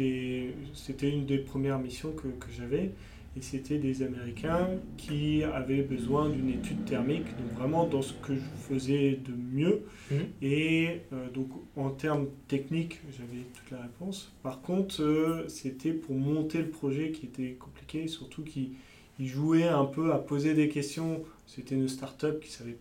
une 1.10 1.26
des 1.26 1.38
premières 1.38 1.78
missions 1.78 2.12
que 2.12 2.28
j'avais. 2.56 2.92
Et 3.36 3.42
c'était 3.42 3.78
des 3.78 4.02
Américains 4.02 4.68
qui 4.96 5.42
avaient 5.42 5.82
besoin 5.82 6.28
d'une 6.28 6.50
étude 6.50 6.84
thermique, 6.84 7.26
donc 7.36 7.58
vraiment 7.58 7.84
dans 7.84 8.02
ce 8.02 8.12
que 8.12 8.34
je 8.34 8.40
faisais 8.68 9.18
de 9.24 9.32
mieux. 9.32 9.82
Mhm. 10.10 10.18
Et 10.40 11.00
euh, 11.12 11.28
donc, 11.30 11.48
en 11.76 11.90
termes 11.90 12.28
techniques, 12.46 13.00
j'avais 13.10 13.42
toute 13.52 13.70
la 13.72 13.82
réponse. 13.82 14.32
Par 14.42 14.60
contre, 14.60 15.02
euh, 15.02 15.48
c'était 15.48 15.92
pour 15.92 16.14
monter 16.14 16.58
le 16.58 16.68
projet 16.68 17.10
qui 17.10 17.26
était 17.26 17.56
compliqué, 17.58 18.06
surtout 18.06 18.42
qui 18.42 18.74
jouait 19.18 19.68
un 19.68 19.84
peu 19.84 20.12
à 20.12 20.18
poser 20.18 20.54
des 20.54 20.68
questions. 20.68 21.22
C'était 21.46 21.74
une 21.74 21.88
start-up 21.88 22.40
qui 22.40 22.52
savait 22.52 22.78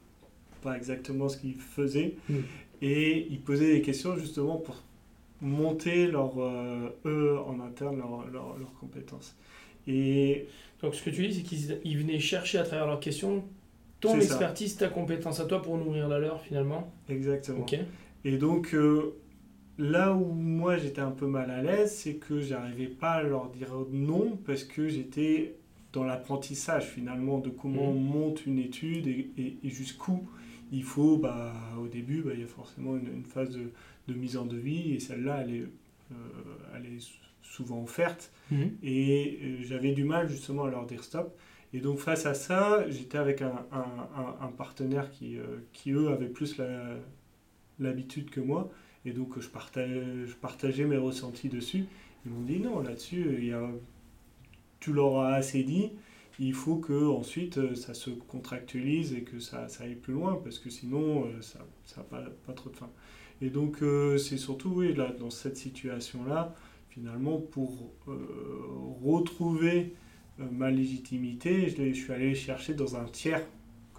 pas 0.61 0.77
exactement 0.77 1.29
ce 1.29 1.37
qu'ils 1.37 1.55
faisaient. 1.55 2.15
Mm. 2.29 2.35
Et 2.81 3.27
ils 3.29 3.39
posaient 3.39 3.73
des 3.73 3.81
questions 3.81 4.17
justement 4.17 4.57
pour 4.57 4.75
monter 5.41 6.07
leur, 6.07 6.33
euh, 6.37 6.89
eux 7.05 7.37
en 7.39 7.59
interne 7.59 7.97
leurs 7.97 8.29
leur, 8.31 8.57
leurs 8.57 8.73
compétences. 8.79 9.35
Et 9.87 10.47
Donc 10.81 10.95
ce 10.95 11.03
que 11.03 11.09
tu 11.09 11.27
dis, 11.27 11.33
c'est 11.35 11.43
qu'ils 11.43 11.79
ils 11.83 11.97
venaient 11.97 12.19
chercher 12.19 12.57
à 12.59 12.63
travers 12.63 12.87
leurs 12.87 12.99
questions 12.99 13.43
ton 13.99 14.09
ça. 14.13 14.17
expertise, 14.17 14.75
ta 14.77 14.89
compétence 14.89 15.39
à 15.39 15.45
toi 15.45 15.61
pour 15.61 15.77
nourrir 15.77 16.07
la 16.09 16.19
leur 16.19 16.41
finalement. 16.41 16.91
exactement. 17.09 17.59
Ok. 17.61 17.75
Et 18.25 18.37
donc, 18.37 18.73
euh, 18.73 19.15
là 19.77 20.13
où 20.13 20.25
moi 20.33 20.77
j'étais 20.77 21.01
un 21.01 21.11
peu 21.11 21.27
mal 21.27 21.51
à 21.51 21.61
l'aise, 21.61 21.93
c'est 21.95 22.15
que 22.15 22.39
j'arrivais 22.41 22.87
pas 22.87 23.11
à 23.13 23.23
leur 23.23 23.49
dire 23.49 23.69
non 23.91 24.37
parce 24.45 24.63
que 24.63 24.87
j'étais 24.87 25.55
dans 25.93 26.03
l'apprentissage 26.03 26.85
finalement 26.85 27.39
de 27.39 27.49
comment 27.49 27.89
on 27.89 27.93
Mhm. 27.93 28.03
monte 28.03 28.45
une 28.45 28.59
étude 28.59 29.07
et, 29.07 29.29
et- 29.37 29.57
et 29.63 29.69
jusqu'où 29.69 30.27
il 30.71 30.83
faut, 30.83 31.17
bah, 31.17 31.53
au 31.79 31.87
début, 31.87 32.21
bah, 32.23 32.31
il 32.33 32.41
y 32.41 32.43
a 32.43 32.47
forcément 32.47 32.95
une, 32.97 33.07
une 33.13 33.25
phase 33.25 33.51
de, 33.51 33.71
de 34.07 34.13
mise 34.15 34.37
en 34.37 34.45
devis 34.45 34.93
et 34.95 34.99
celle-là, 34.99 35.41
elle 35.45 35.55
est, 35.55 35.61
euh, 35.61 36.15
elle 36.75 36.85
est 36.87 36.99
souvent 37.53 37.83
offerte. 37.83 38.31
Mhm. 38.51 38.71
Et 38.83 39.39
euh, 39.41 39.57
j'avais 39.63 39.91
du 39.91 40.03
mal 40.03 40.27
justement 40.29 40.63
à 40.65 40.69
leur 40.71 40.85
dire 40.85 41.03
stop. 41.03 41.37
Et 41.73 41.79
donc 41.79 41.99
face 41.99 42.25
à 42.25 42.33
ça, 42.33 42.87
j'étais 42.89 43.17
avec 43.17 43.41
un, 43.41 43.65
un- 43.71 44.51
partenaire 44.57 45.09
qui, 45.09 45.37
euh, 45.37 45.43
qui, 45.71 45.91
eux, 45.91 46.09
avait 46.09 46.27
plus 46.27 46.59
l'habitude 47.79 48.29
que 48.29 48.39
moi. 48.39 48.69
Et 49.05 49.11
donc 49.11 49.39
je 49.39 49.47
partageais, 49.49 50.25
je 50.25 50.35
partageais 50.35 50.85
mes 50.85 50.97
ressentis 50.97 51.49
dessus. 51.49 51.85
Ils 52.25 52.31
m'ont 52.31 52.43
dit 52.43 52.59
non, 52.59 52.79
là-dessus, 52.81 53.35
il 53.39 53.45
y 53.45 53.51
a, 53.53 53.67
tu 54.79 54.93
leur 54.93 55.19
as 55.19 55.35
assez 55.35 55.63
dit. 55.63 55.91
Il 56.39 56.53
faut 56.53 56.77
que 56.77 57.07
ensuite 57.07 57.57
euh, 57.59 57.75
ça 57.75 57.93
se 57.93 58.09
contractualise 58.09 59.13
et 59.13 59.21
que 59.21 59.39
ça, 59.39 59.67
ça 59.67 59.83
aille 59.83 59.95
plus 59.95 60.13
loin 60.13 60.39
parce 60.43 60.57
que 60.59 60.69
sinon 60.69 61.27
ça 61.41 61.59
n'a 61.97 62.03
pas, 62.03 62.23
pas 62.45 62.53
trop 62.53 62.69
de 62.71 62.75
fin. 62.75 62.89
Et 63.41 63.49
donc 63.49 63.81
euh, 63.81 64.17
c'est 64.17 64.37
surtout 64.37 64.69
oui, 64.69 64.93
là, 64.93 65.11
dans 65.19 65.29
cette 65.29 65.57
situation-là, 65.57 66.55
finalement, 66.93 67.39
pour 67.39 67.91
euh, 68.07 68.13
retrouver 69.03 69.93
euh, 70.39 70.43
ma 70.51 70.69
légitimité, 70.69 71.69
je, 71.69 71.93
suis 71.93 72.13
allé 72.13 72.35
chercher 72.35 72.73
dans 72.73 72.95
un 72.95 73.05
tiers 73.05 73.45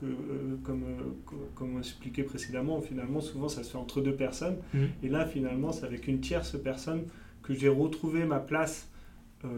que, 0.00 0.06
euh, 0.06 0.56
comme, 0.62 0.84
co- 1.26 1.48
comme 1.54 1.76
on 1.76 1.78
expliquait 1.78 2.22
précédemment, 2.22 2.80
finalement, 2.80 3.20
souvent 3.20 3.48
ça 3.48 3.62
se 3.64 3.70
fait 3.72 3.78
entre 3.78 4.00
deux 4.00 4.14
personnes. 4.14 4.58
Mhm. 4.72 4.88
Et 5.02 5.08
là, 5.08 5.26
finalement, 5.26 5.72
c'est 5.72 5.84
avec 5.86 6.06
une 6.08 6.20
tierce 6.20 6.56
personne 6.62 7.02
que 7.42 7.52
j'ai 7.54 7.68
retrouvé 7.68 8.24
ma 8.24 8.38
place 8.40 8.88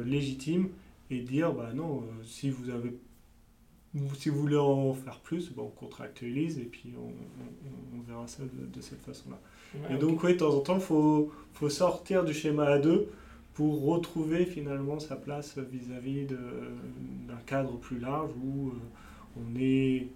légitime 0.05 0.69
et 1.11 1.21
dire, 1.21 1.53
bah 1.53 1.71
non, 1.73 1.99
euh, 2.01 2.25
si 2.25 2.51
vous 2.51 2.71
avez 2.71 2.93
si 4.19 4.29
vous 4.29 4.41
voulez 4.41 4.57
en 4.57 4.93
faire 4.93 5.21
plus, 5.21 5.51
bah, 5.51 5.63
on 5.65 5.69
contractualise 5.71 6.59
et 6.59 6.65
puis 6.65 6.93
on, 6.99 7.07
on- 7.09 7.99
on 7.99 8.03
verra 8.03 8.27
ça 8.27 8.43
de, 8.43 8.67
de 8.67 8.81
cette 8.81 9.01
façon-là. 9.01 9.41
Ouais, 9.75 9.95
Et 9.95 9.99
donc, 9.99 10.23
oui, 10.23 10.33
de 10.35 10.39
temps 10.39 10.55
en 10.55 10.61
temps, 10.61 10.75
il 10.75 10.81
faut, 10.83 11.31
faut 11.53 11.71
sortir 11.71 12.25
du 12.25 12.35
schéma 12.35 12.65
à 12.67 12.79
deux 12.79 13.09
pour 13.57 13.87
retrouver 13.87 14.45
finalement 14.45 15.01
sa 15.01 15.17
place 15.17 15.57
vis-à-vis 15.57 16.27
de- 16.27 16.37
d'un 17.27 17.41
cadre 17.47 17.79
plus 17.79 17.99
large 17.99 18.31
où 18.45 18.69
euh, 18.69 18.73
on 19.39 19.59
est. 19.59 20.09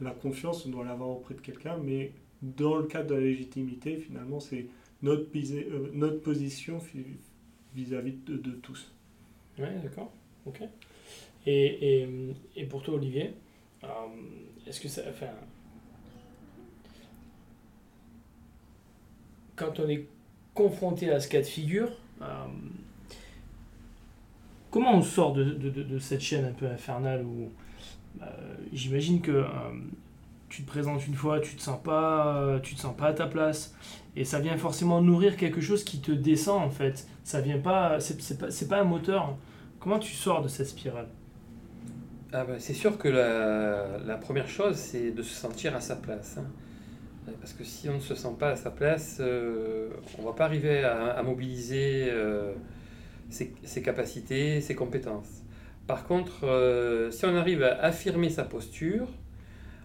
La 0.00 0.10
confiance, 0.12 0.64
on 0.66 0.70
doit 0.70 0.84
l'avoir 0.84 1.10
auprès 1.10 1.34
de 1.34 1.40
quelqu'un, 1.42 1.76
mais 1.76 2.12
dans 2.40 2.76
le 2.76 2.84
cadre 2.84 3.10
de 3.10 3.14
la 3.14 3.20
légitimité, 3.20 3.98
finalement, 3.98 4.40
c'est 4.40 4.66
notre, 5.02 5.26
euh, 5.36 5.90
notre 5.92 6.20
position 6.22 6.78
vis-à-vis 7.74 8.14
de, 8.26 8.52
tous. 8.52 8.90
Ouais, 9.58 9.74
d'accord. 9.82 10.10
Ok. 10.46 10.62
Et, 11.46 12.02
et, 12.02 12.08
et 12.56 12.64
pour 12.64 12.82
toi, 12.82 12.94
Olivier, 12.94 13.34
euh, 13.84 13.88
est-ce 14.66 14.80
que 14.80 14.88
ça. 14.88 15.02
Enfin, 15.10 15.28
quand 19.56 19.78
on 19.78 19.88
est 19.88 20.06
confronté 20.54 21.10
à 21.10 21.20
ce 21.20 21.28
cas 21.28 21.40
de 21.40 21.46
figure, 21.46 21.90
euh, 21.90 21.94
comment 24.70 24.96
on 24.96 25.02
sort 25.02 25.32
de, 25.34 25.98
cette 26.00 26.20
chaîne 26.20 26.44
un 26.44 26.52
peu 26.52 26.66
infernale 26.66 27.24
où 27.24 27.50
euh, 28.20 28.26
j'imagine 28.72 29.20
que 29.20 29.30
euh, 29.30 29.46
tu 30.48 30.62
te 30.62 30.66
présentes 30.66 31.06
une 31.06 31.14
fois, 31.14 31.40
tu 31.40 31.54
te 31.54 31.62
sens 31.62 31.80
pas, 31.82 32.58
tu 32.62 32.74
te 32.74 32.80
sens 32.80 32.96
pas 32.96 33.08
à 33.08 33.12
ta 33.12 33.26
place, 33.26 33.74
et 34.16 34.24
ça 34.24 34.40
vient 34.40 34.56
forcément 34.56 35.00
nourrir 35.00 35.36
quelque 35.36 35.60
chose 35.60 35.84
qui 35.84 36.00
te 36.00 36.10
descend 36.12 36.62
en 36.62 36.70
fait. 36.70 37.06
Ça 37.22 37.40
vient 37.40 37.58
pas, 37.58 38.00
c'est 38.00 38.38
pas, 38.38 38.48
pas 38.68 38.80
un 38.80 38.84
moteur. 38.84 39.36
Comment 39.78 39.98
tu 39.98 40.12
sors 40.12 40.42
de 40.42 40.48
cette 40.48 40.68
spirale? 40.68 41.08
Ah 42.32 42.44
ben, 42.44 42.58
c'est 42.58 42.74
sûr 42.74 42.96
que 42.98 43.08
la, 43.08 43.98
la 43.98 44.16
première 44.16 44.48
chose, 44.48 44.76
c'est 44.76 45.10
de 45.10 45.22
se 45.22 45.34
sentir 45.34 45.76
à 45.76 45.80
sa 45.80 45.96
place. 45.96 46.38
hein. 46.38 46.46
Parce 47.40 47.52
que 47.52 47.62
si 47.64 47.88
on 47.88 47.94
ne 47.94 48.00
se 48.00 48.14
sent 48.14 48.34
pas 48.38 48.50
à 48.50 48.56
sa 48.56 48.70
place, 48.70 49.18
euh, 49.20 49.90
on 50.18 50.22
ne 50.22 50.26
va 50.26 50.32
pas 50.32 50.44
arriver 50.44 50.82
à, 50.84 51.22
mobiliser 51.22 52.08
euh, 52.08 52.52
ses, 53.30 53.82
capacités, 53.82 54.60
ses 54.60 54.74
compétences. 54.74 55.42
Par 55.86 56.04
contre, 56.04 56.44
euh, 56.44 57.10
si 57.10 57.24
on 57.24 57.36
arrive 57.36 57.62
à 57.62 57.78
affirmer 57.80 58.28
sa 58.28 58.44
posture, 58.44 59.08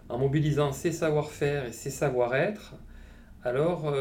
en 0.08 0.18
mobilisant 0.18 0.72
ses 0.72 0.90
savoir-faire 0.90 1.66
et 1.66 1.72
ses 1.72 1.90
savoir-être, 1.90 2.74
alors, 3.44 3.94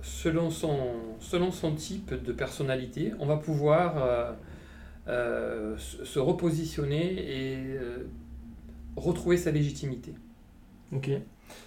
selon, 0.00 0.50
son, 0.50 0.94
selon 1.20 1.52
son 1.52 1.74
type 1.74 2.14
de 2.14 2.32
personnalité, 2.32 3.12
on 3.20 3.26
va 3.26 3.36
pouvoir 3.36 4.36
se 5.06 6.18
repositionner 6.18 7.50
et 7.50 7.78
retrouver 8.96 9.36
sa 9.36 9.50
légitimité. 9.50 10.14
Ok. 10.92 11.10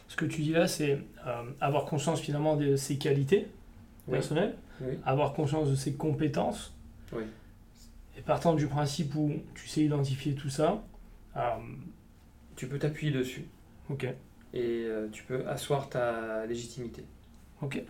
Ce 0.07 0.15
que 0.15 0.25
tu 0.25 0.41
dis 0.41 0.51
là, 0.53 0.67
c'est 0.67 0.99
euh, 1.25 1.43
avoir 1.61 1.85
conscience 1.85 2.19
finalement 2.21 2.55
de 2.55 2.75
ses 2.75 2.97
qualités 2.97 3.47
Oui. 4.07 4.13
personnelles, 4.13 4.55
Oui. 4.81 4.93
avoir 5.05 5.33
conscience 5.33 5.69
de 5.69 5.75
ses 5.75 5.93
compétences. 5.93 6.73
Oui. 7.13 7.23
Et 8.17 8.21
partant 8.21 8.53
du 8.55 8.67
principe 8.67 9.13
où 9.15 9.33
tu 9.53 9.67
sais 9.67 9.83
identifier 9.83 10.33
tout 10.33 10.49
ça, 10.49 10.83
euh, 11.35 11.41
Tu 12.55 12.67
peux 12.67 12.79
t'appuyer 12.79 13.11
dessus 13.11 13.45
ok. 13.89 14.05
et 14.05 14.15
euh, 14.55 15.07
tu 15.11 15.23
peux 15.23 15.47
asseoir 15.47 15.89
ta 15.89 16.45
légitimité. 16.47 17.03
Ok. 17.61 17.81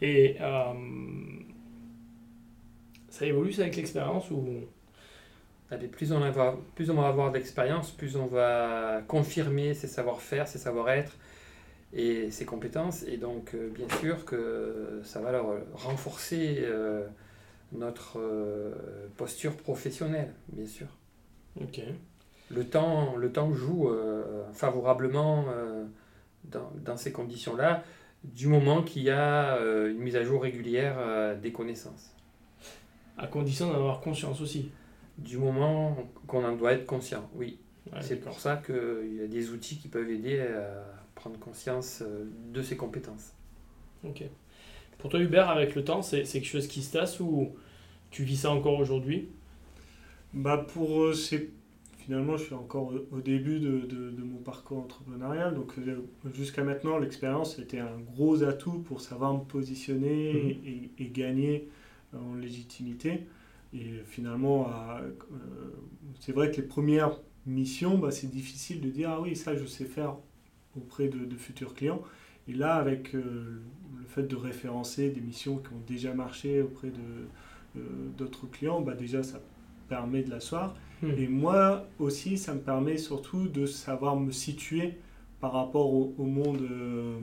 Et 0.00 0.36
ça 3.08 3.26
évolue 3.26 3.52
ça 3.52 3.62
avec 3.62 3.76
l'expérience 3.76 4.30
ou 4.30 4.46
Allez, 5.70 5.88
plus, 5.88 6.12
on 6.12 6.20
va, 6.20 6.56
plus 6.74 6.90
on 6.90 6.94
va 6.94 7.08
avoir 7.08 7.32
d'expérience, 7.32 7.90
plus 7.90 8.16
on 8.16 8.26
va 8.26 9.00
confirmer 9.08 9.74
ses 9.74 9.88
savoir-faire, 9.88 10.46
ses 10.46 10.58
savoir-être 10.58 11.12
et 11.94 12.30
ses 12.30 12.44
compétences. 12.44 13.02
Et 13.04 13.16
donc, 13.16 13.54
euh, 13.54 13.70
bien 13.70 13.88
sûr 14.00 14.24
que 14.24 15.00
ça 15.04 15.20
va 15.20 15.32
leur 15.32 15.46
renforcer 15.72 16.58
euh, 16.60 17.06
notre 17.72 18.18
euh, 18.18 18.74
posture 19.16 19.56
professionnelle, 19.56 20.34
bien 20.48 20.66
sûr. 20.66 20.86
Ok. 21.60 21.80
Le 22.50 22.64
temps, 22.64 23.16
le 23.16 23.32
temps 23.32 23.52
joue 23.54 23.90
favorablement 24.52 25.46
dans, 26.44 26.70
dans 26.84 26.96
ces 26.98 27.10
conditions-là, 27.10 27.82
du 28.22 28.48
moment 28.48 28.82
qu'il 28.82 29.02
y 29.02 29.10
a 29.10 29.58
une 29.60 29.98
mise 29.98 30.14
à 30.14 30.22
jour 30.22 30.42
régulière 30.42 31.36
des 31.40 31.52
connaissances. 31.52 32.10
À 33.16 33.26
condition 33.26 33.68
d'en 33.68 33.76
avoir 33.76 34.02
conscience 34.02 34.42
aussi. 34.42 34.70
Du 35.18 35.38
moment 35.38 35.96
qu'on 36.26 36.44
en 36.44 36.56
doit 36.56 36.72
être 36.72 36.86
conscient, 36.86 37.28
oui. 37.34 37.58
Ouais, 37.92 38.00
C'est 38.00 38.16
pour 38.20 38.40
ça 38.40 38.56
qu'il 38.56 39.14
y 39.16 39.20
a 39.22 39.26
des 39.28 39.50
outils 39.50 39.78
qui 39.78 39.88
peuvent 39.88 40.10
aider 40.10 40.40
à 40.40 40.84
prendre 41.14 41.38
conscience 41.38 42.02
euh, 42.02 42.24
de 42.52 42.62
ses 42.62 42.76
compétences. 42.76 43.32
Ok. 44.04 44.24
Pour 44.98 45.10
toi, 45.10 45.20
Hubert, 45.20 45.50
avec 45.50 45.74
le 45.74 45.84
temps, 45.84 46.02
c'est 46.02 46.24
c'est 46.24 46.40
quelque 46.40 46.50
chose 46.50 46.66
qui 46.68 46.82
se 46.82 46.92
tasse 46.92 47.20
ou 47.20 47.50
tu 48.10 48.24
vis 48.24 48.38
ça 48.38 48.50
encore 48.52 48.78
aujourd'hui? 48.78 49.28
Bah 50.32 50.58
pour 50.72 51.02
euh, 51.02 51.12
c'est 51.12 51.50
finalement 51.98 52.36
je 52.36 52.44
suis 52.44 52.54
encore 52.54 52.92
au, 53.12 53.20
début 53.20 53.60
de, 53.60 53.80
de- 53.80 54.10
de 54.10 54.22
mon 54.22 54.38
parcours 54.38 54.78
entrepreneurial 54.78 55.54
donc 55.54 55.74
euh, 55.78 56.04
jusqu'à 56.34 56.64
maintenant 56.64 56.98
l'expérience 56.98 57.58
était 57.58 57.78
un 57.78 57.98
gros 58.00 58.42
atout 58.42 58.80
pour 58.80 59.00
savoir 59.00 59.32
me 59.34 59.44
positionner 59.44 60.58
et, 60.66 60.90
et 60.98 61.08
gagner 61.10 61.68
euh, 62.14 62.18
en 62.18 62.34
légitimité 62.34 63.26
et 63.74 64.02
finalement 64.06 64.68
euh, 64.68 65.10
c'est 66.20 66.32
vrai 66.32 66.50
que 66.50 66.56
les 66.56 66.66
premières 66.66 67.18
missions 67.46 67.98
bah, 67.98 68.10
c'est 68.10 68.30
difficile 68.30 68.80
de 68.80 68.88
dire 68.88 69.10
ah 69.10 69.20
oui 69.20 69.36
ça 69.36 69.56
je 69.56 69.64
sais 69.64 69.84
faire 69.84 70.16
auprès 70.76 71.08
de, 71.08 71.24
de 71.24 71.36
futurs 71.36 71.74
clients 71.74 72.02
et 72.48 72.52
là 72.52 72.76
avec 72.76 73.14
euh, 73.14 73.60
le 73.98 74.06
fait 74.06 74.22
de 74.22 74.36
référencer 74.36 75.10
des 75.10 75.20
missions 75.20 75.58
qui 75.58 75.68
ont 75.68 75.82
déjà 75.86 76.14
marché 76.14 76.62
auprès 76.62 76.88
de 76.88 77.26
euh, 77.76 77.80
d'autres 78.16 78.46
clients 78.46 78.80
bah 78.80 78.94
déjà 78.94 79.22
ça 79.22 79.40
permet 79.88 80.22
de 80.22 80.30
l'asseoir. 80.30 80.74
Hmm. 81.02 81.10
Et 81.16 81.28
moi 81.28 81.86
aussi, 81.98 82.38
ça 82.38 82.54
me 82.54 82.60
permet 82.60 82.96
surtout 82.96 83.48
de 83.48 83.66
savoir 83.66 84.16
me 84.16 84.30
situer 84.32 84.94
par 85.40 85.52
rapport 85.52 85.92
au, 85.92 86.14
au 86.18 86.24
monde 86.24 86.62
euh, 86.62 87.18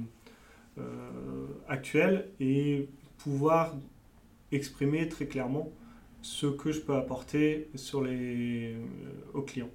euh, 0.77 1.47
actuel 1.67 2.29
et 2.39 2.89
pouvoir 3.17 3.75
exprimer 4.51 5.07
très 5.09 5.25
clairement 5.25 5.69
ce 6.21 6.47
que 6.47 6.71
je 6.71 6.79
peux 6.81 6.95
apporter 6.95 7.67
sur 7.75 8.01
les, 8.03 8.73
euh, 8.73 8.79
aux 9.33 9.41
clients. 9.41 9.69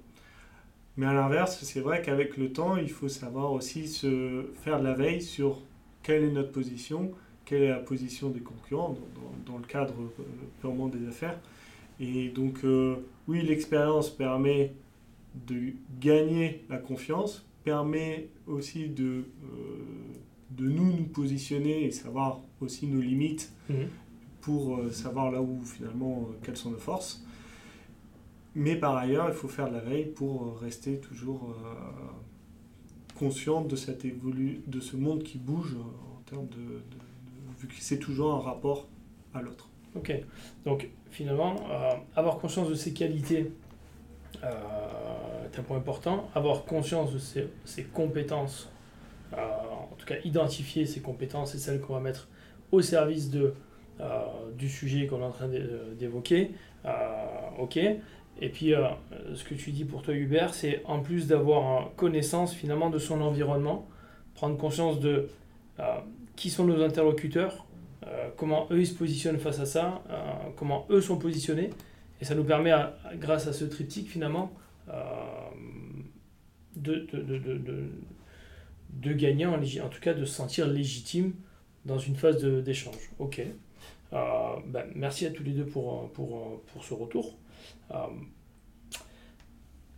Mais 0.95 1.05
à 1.05 1.13
l'inverse, 1.13 1.59
c'est 1.63 1.79
vrai 1.81 2.01
qu'avec 2.01 2.37
le 2.37 2.51
temps, 2.51 2.77
il 2.77 2.89
faut 2.89 3.09
savoir 3.09 3.51
aussi 3.53 3.87
se 3.87 4.45
faire 4.63 4.79
de 4.79 4.83
la 4.85 4.93
veille 4.93 5.21
sur 5.21 5.61
quelle 6.03 6.23
est 6.23 6.31
notre 6.31 6.51
position, 6.51 7.11
quelle 7.45 7.63
est 7.63 7.69
la 7.69 7.79
position 7.79 8.29
des 8.29 8.39
concurrents 8.39 8.97
dans, 9.45 9.51
dans- 9.53 9.57
le 9.59 9.65
cadre 9.65 9.93
euh, 9.99 10.23
purement 10.61 10.87
des 10.87 11.07
affaires. 11.07 11.39
Et 11.99 12.29
donc, 12.29 12.59
euh, 12.63 12.95
oui, 13.27 13.41
l'expérience 13.43 14.09
permet 14.09 14.73
de 15.47 15.73
gagner 15.99 16.63
la 16.69 16.77
confiance, 16.77 17.45
permet 17.63 18.29
aussi 18.47 18.87
de, 18.87 19.25
de 20.51 20.65
nous 20.67 20.85
nous 20.93 21.03
positionner 21.05 21.83
et 21.85 21.91
savoir 21.91 22.39
aussi 22.61 22.87
nos 22.87 23.01
limites 23.01 23.51
Mhm. 23.69 23.87
Pour 24.47 24.77
euh, 24.77 24.89
savoir 24.91 25.29
là 25.29 25.41
où 25.41 25.59
finalement 25.65 26.21
euh, 26.21 26.37
quelles 26.41 26.55
sont 26.55 26.71
nos 26.71 26.77
forces. 26.77 27.21
Mais 28.55 28.77
par 28.77 28.95
ailleurs, 28.95 29.27
il 29.27 29.33
faut 29.33 29.49
faire 29.49 29.67
de 29.67 29.73
la 29.73 29.81
veille 29.81 30.05
pour 30.05 30.41
euh, 30.41 30.51
rester 30.61 30.99
toujours 30.99 31.49
euh, 31.49 33.19
conscient 33.19 33.59
de, 33.59 33.75
cette 33.75 34.05
évolu 34.05 34.61
de 34.65 34.79
ce 34.79 34.95
monde 34.95 35.21
qui 35.21 35.37
bouge 35.37 35.75
en 35.75 36.21
termes 36.21 36.47
de, 36.47 36.81
vu 37.59 37.67
que 37.67 37.73
c'est 37.77 37.99
toujours 37.99 38.35
un 38.35 38.39
rapport 38.39 38.87
à 39.33 39.41
l'autre. 39.41 39.67
Ok. 39.95 40.13
Donc 40.63 40.87
finalement, 41.09 41.57
avoir 42.15 42.37
conscience 42.37 42.69
de 42.69 42.75
ses 42.75 42.93
qualités 42.93 43.51
est 44.43 45.59
un 45.59 45.63
point 45.63 45.77
important. 45.77 46.29
Avoir 46.35 46.63
conscience 46.63 47.11
de 47.11 47.19
ses, 47.65 47.83
compétences, 47.83 48.69
en 49.33 49.95
tout 49.97 50.05
cas 50.05 50.15
identifier 50.23 50.85
ses 50.85 51.01
compétences 51.01 51.55
et 51.55 51.57
celles 51.57 51.81
qu'on 51.81 51.95
va 51.95 51.99
mettre 51.99 52.27
au 52.71 52.81
service 52.81 53.31
de, 53.31 53.53
du 54.57 54.69
sujet 54.69 55.07
qu'on 55.07 55.19
est 55.21 55.25
en 55.25 55.31
train 55.31 55.47
d'é- 55.47 55.63
d'évoquer. 55.97 56.51
Euh, 56.85 56.89
ok. 57.59 57.77
Et 58.39 58.49
puis, 58.49 58.73
euh, 58.73 58.85
ce 59.33 59.43
que 59.43 59.55
tu 59.55 59.71
dis 59.71 59.83
pour 59.83 60.03
toi, 60.03 60.13
Hubert, 60.13 60.53
c'est 60.53 60.83
en 60.85 60.99
plus 60.99 61.25
d'avoir 61.27 61.81
euh, 61.81 61.85
connaissance 61.95 62.53
finalement 62.53 62.89
de 62.91 62.99
son 62.99 63.19
environnement, 63.21 63.87
prendre 64.35 64.57
conscience 64.57 64.99
de 64.99 65.29
euh, 65.79 65.83
qui 66.35 66.49
sont 66.51 66.63
nos 66.65 66.83
interlocuteurs, 66.83 67.65
euh, 68.05 68.29
comment 68.37 68.67
eux 68.69 68.79
ils 68.81 68.87
se 68.87 68.93
positionnent 68.93 69.39
face 69.39 69.59
à 69.59 69.65
ça, 69.65 70.03
euh, 70.11 70.15
comment 70.55 70.85
eux 70.91 71.01
sont 71.01 71.17
positionnés. 71.17 71.71
Et 72.21 72.25
ça 72.25 72.35
nous 72.35 72.43
permet, 72.43 72.71
grâce 73.15 73.47
à 73.47 73.53
ce 73.53 73.65
triptyque 73.65 74.07
finalement, 74.09 74.51
euh, 74.89 74.93
de, 76.75 77.07
gagner, 79.13 79.45
en, 79.47 79.55
en 79.55 79.89
tout 79.89 79.99
cas 79.99 80.13
de 80.13 80.25
se 80.25 80.33
sentir 80.33 80.67
légitime 80.67 81.33
dans 81.85 81.97
une 81.97 82.15
phase 82.15 82.43
d'échange. 82.43 83.11
Ok. 83.19 83.41
Euh, 84.13 84.55
ben, 84.65 84.85
merci 84.95 85.25
à 85.25 85.31
tous 85.31 85.43
les 85.43 85.51
deux 85.51 85.65
pour, 85.65 85.93
euh, 85.93 86.07
pour, 86.13 86.37
euh, 86.37 86.63
pour 86.71 86.83
ce 86.83 86.93
retour. 86.93 87.35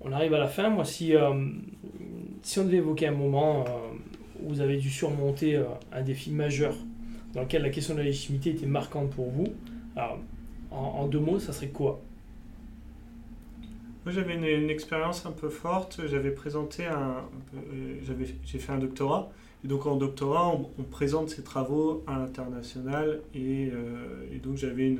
On 0.02 0.12
arrive 0.12 0.34
à 0.34 0.40
la 0.40 0.48
fin. 0.48 0.70
Moi, 0.70 0.86
si, 0.86 1.14
si 2.42 2.60
on 2.60 2.66
devait 2.66 2.78
évoquer 2.78 3.08
un 3.08 3.14
moment 3.14 3.66
où 4.42 4.50
vous 4.50 4.62
avez 4.62 4.78
dû 4.78 4.90
surmonter 4.90 5.62
un 5.92 6.02
défi 6.02 6.32
majeur 6.32 6.74
dans 7.34 7.42
lequel 7.42 7.64
la 7.64 7.70
question 7.70 7.96
de 7.96 8.00
la 8.00 8.06
légitimité 8.06 8.52
était 8.52 8.66
marquante 8.66 9.10
pour 9.10 9.30
vous, 9.30 9.48
en, 10.72 11.08
deux 11.08 11.20
mots, 11.20 11.40
ça 11.40 11.52
serait 11.52 11.68
quoi? 11.68 12.00
Moi, 14.06 14.14
j'avais 14.14 14.36
une, 14.36 14.70
expérience 14.70 15.26
un 15.26 15.32
peu 15.32 15.50
forte. 15.50 16.00
J'avais 16.08 16.32
présenté 16.32 16.86
un. 16.86 17.26
J'ai 18.46 18.60
fait 18.60 18.72
un 18.72 18.78
doctorat. 18.80 19.30
Et 19.64 19.68
donc, 19.68 19.86
en 19.86 19.96
doctorat, 19.98 20.56
on, 20.78 20.84
présente 20.84 21.30
ses 21.30 21.44
travaux 21.44 22.04
à 22.08 22.18
l'international. 22.18 23.22
Et, 23.36 23.70
euh, 23.74 24.26
et 24.34 24.38
donc, 24.38 24.56
j'avais 24.58 24.96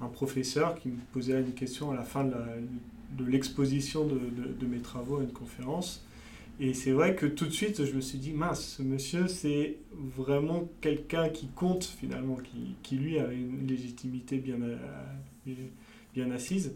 un 0.00 0.06
professeur 0.06 0.78
qui 0.78 0.88
me 0.88 0.98
posait 1.12 1.40
une 1.40 1.52
question 1.52 1.90
à 1.90 1.96
la 1.96 2.04
fin 2.04 2.24
de 2.24 2.30
la- 2.30 2.46
de 3.24 3.24
l'exposition 3.30 4.04
de, 4.06 4.14
de- 4.14 4.52
de 4.58 4.66
mes 4.66 4.78
travaux 4.78 5.18
à 5.18 5.22
une 5.22 5.32
conférence. 5.32 6.04
Et 6.60 6.74
c'est 6.74 6.90
vrai 6.92 7.14
que 7.16 7.26
tout 7.26 7.46
de 7.46 7.50
suite, 7.52 7.84
je 7.84 7.92
me 7.92 8.00
suis 8.00 8.18
dit, 8.18 8.32
mince, 8.32 8.76
ce 8.78 8.82
monsieur, 8.82 9.26
c'est 9.28 9.76
vraiment 10.16 10.68
quelqu'un 10.80 11.28
qui 11.28 11.48
compte 11.48 11.84
finalement, 11.84 12.36
qui, 12.36 12.74
qui 12.82 12.96
lui 12.96 13.18
a 13.18 13.32
une 13.32 13.66
légitimité 13.66 14.38
bien, 14.38 14.60
euh, 14.62 14.76
bien 16.14 16.30
assise. 16.30 16.72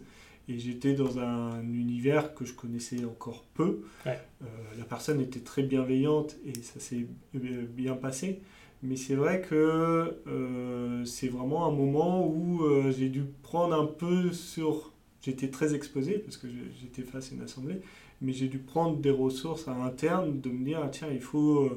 Et 0.49 0.59
j'étais 0.59 0.93
dans 0.93 1.19
un 1.19 1.61
univers 1.61 2.33
que 2.33 2.43
je 2.43 2.53
connaissais 2.53 3.05
encore 3.05 3.45
peu. 3.53 3.83
Ouais. 4.05 4.19
Euh, 4.41 4.45
la 4.77 4.83
personne 4.83 5.21
était 5.21 5.39
très 5.39 5.63
bienveillante 5.63 6.35
et 6.45 6.53
ça 6.61 6.79
s'est 6.79 7.07
euh, 7.35 7.65
bien 7.67 7.93
passé. 7.93 8.41
Mais 8.81 8.97
c'est 8.97 9.15
vrai 9.15 9.41
que 9.41 10.19
euh, 10.27 11.05
c'est 11.05 11.29
vraiment 11.29 11.65
un 11.65 11.71
moment 11.71 12.27
où 12.27 12.63
euh, 12.63 12.91
j'ai 12.91 13.07
dû 13.07 13.23
prendre 13.41 13.73
un 13.73 13.85
peu 13.85 14.33
sur... 14.33 14.91
J'étais 15.21 15.49
très 15.49 15.73
exposé 15.73 16.19
parce 16.19 16.35
que 16.35 16.47
j'étais 16.81 17.03
face 17.03 17.31
à 17.31 17.35
une 17.35 17.41
assemblée, 17.41 17.79
mais 18.19 18.33
j'ai 18.33 18.49
dû 18.49 18.59
prendre 18.59 18.97
des 18.97 19.09
ressources 19.09 19.69
à 19.69 19.71
interne, 19.71 20.41
de 20.41 20.49
me 20.49 20.65
dire, 20.65 20.81
ah, 20.83 20.89
tiens, 20.89 21.07
il 21.09 21.21
faut, 21.21 21.69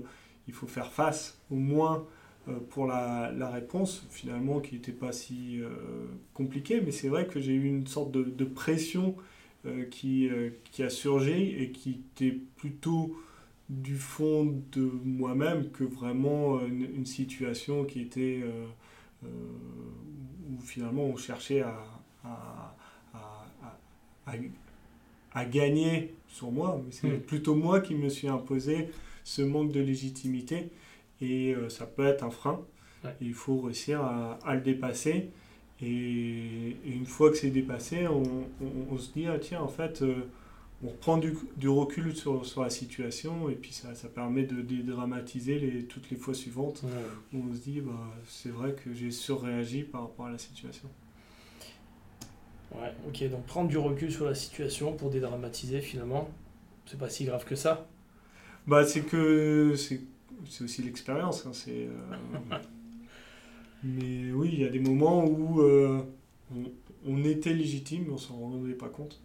il 0.48 0.52
faut 0.52 0.66
faire 0.66 0.92
face 0.92 1.38
au 1.48 1.54
moins 1.54 2.04
pour 2.70 2.86
la, 2.86 3.32
la 3.36 3.50
réponse, 3.50 4.06
finalement, 4.10 4.60
qui 4.60 4.74
n'était 4.76 4.92
pas 4.92 5.12
si 5.12 5.60
euh, 5.60 5.68
compliquée, 6.34 6.80
mais 6.80 6.92
c'est 6.92 7.08
vrai 7.08 7.26
que 7.26 7.40
j'ai 7.40 7.52
eu 7.54 7.66
une 7.66 7.86
sorte 7.86 8.12
de, 8.12 8.22
de 8.24 8.44
pression 8.44 9.16
euh, 9.66 9.84
qui, 9.84 10.28
euh, 10.28 10.50
qui 10.72 10.82
a 10.82 10.90
surgi 10.90 11.54
et 11.58 11.70
qui 11.72 12.00
était 12.14 12.38
plutôt 12.56 13.16
du 13.68 13.96
fond 13.96 14.54
de 14.72 14.90
moi-même 15.04 15.70
que 15.70 15.84
vraiment 15.84 16.58
euh, 16.58 16.66
une, 16.68 16.84
une 16.96 17.06
situation 17.06 17.84
qui 17.84 18.00
était 18.00 18.40
euh, 18.44 18.66
euh, 19.24 19.28
où 20.50 20.60
finalement 20.62 21.04
on 21.04 21.16
cherchait 21.16 21.62
à, 21.62 21.76
à, 22.24 22.76
à, 23.14 23.46
à- 25.34 25.44
gagner 25.44 26.14
sur 26.28 26.50
moi, 26.50 26.80
c'est 26.90 27.08
Mm. 27.08 27.20
plutôt 27.26 27.54
moi 27.54 27.80
qui 27.80 27.94
me 27.94 28.08
suis 28.08 28.28
imposé 28.28 28.88
ce 29.24 29.42
manque 29.42 29.72
de 29.72 29.80
légitimité 29.80 30.70
et 31.20 31.54
euh, 31.54 31.68
ça 31.68 31.86
peut 31.86 32.06
être 32.06 32.24
un 32.24 32.30
frein. 32.30 32.60
Ouais. 33.04 33.14
Il 33.20 33.34
faut 33.34 33.60
réussir 33.60 34.00
à, 34.02 34.38
à 34.44 34.54
le 34.54 34.60
dépasser. 34.60 35.30
Et, 35.80 35.86
et 36.86 36.92
une 36.94 37.06
fois 37.06 37.30
que 37.30 37.36
c'est 37.36 37.50
dépassé, 37.50 38.06
on, 38.08 38.22
on- 38.62 38.86
on 38.92 38.98
se 38.98 39.12
dit, 39.12 39.26
ah, 39.26 39.38
tiens, 39.38 39.60
en 39.60 39.68
fait, 39.68 40.02
euh, 40.02 40.26
on 40.82 40.88
reprend 40.88 41.18
du, 41.18 41.36
du 41.56 41.68
recul 41.68 42.14
sur, 42.16 42.44
sur 42.46 42.62
la 42.62 42.70
situation 42.70 43.48
et 43.50 43.54
puis 43.54 43.72
ça, 43.72 43.94
ça 43.94 44.08
permet 44.08 44.44
de 44.44 44.60
dédramatiser 44.62 45.58
les, 45.58 45.84
toutes 45.84 46.10
les 46.10 46.16
fois 46.16 46.34
suivantes 46.34 46.82
où 47.32 47.42
on 47.50 47.54
se 47.54 47.60
dit, 47.60 47.80
bah, 47.80 47.92
c'est 48.28 48.50
vrai 48.50 48.74
que 48.74 48.92
j'ai 48.94 49.10
surréagi 49.10 49.82
par 49.84 50.02
rapport 50.02 50.26
à 50.26 50.32
la 50.32 50.38
situation. 50.38 50.88
Ouais, 52.72 52.92
ok, 53.08 53.28
donc 53.30 53.44
prendre 53.46 53.68
du 53.68 53.78
recul 53.78 54.12
sur 54.12 54.24
la 54.26 54.34
situation 54.34 54.92
pour 54.96 55.10
dédramatiser 55.10 55.80
finalement, 55.80 56.28
c'est 56.86 56.98
pas 56.98 57.08
si 57.10 57.24
grave 57.24 57.44
que 57.44 57.54
ça. 57.56 57.86
Bah, 58.66 58.84
c'est 58.84 59.02
que 59.02 59.74
c'est 60.48 60.64
aussi 60.64 60.82
l'expérience. 60.82 61.46
hein, 61.46 61.52
c'est, 61.52 61.86
euh, 61.88 62.56
Mais 63.84 64.32
oui, 64.32 64.50
il 64.52 64.60
y 64.60 64.64
a 64.64 64.68
des 64.68 64.80
moments 64.80 65.24
où 65.24 65.60
euh, 65.60 66.02
on, 66.54 66.64
on 67.06 67.24
était 67.24 67.52
légitime, 67.52 68.04
mais 68.06 68.12
on 68.12 68.18
s'en 68.18 68.34
rendait 68.36 68.74
pas 68.74 68.88
compte. 68.88 69.20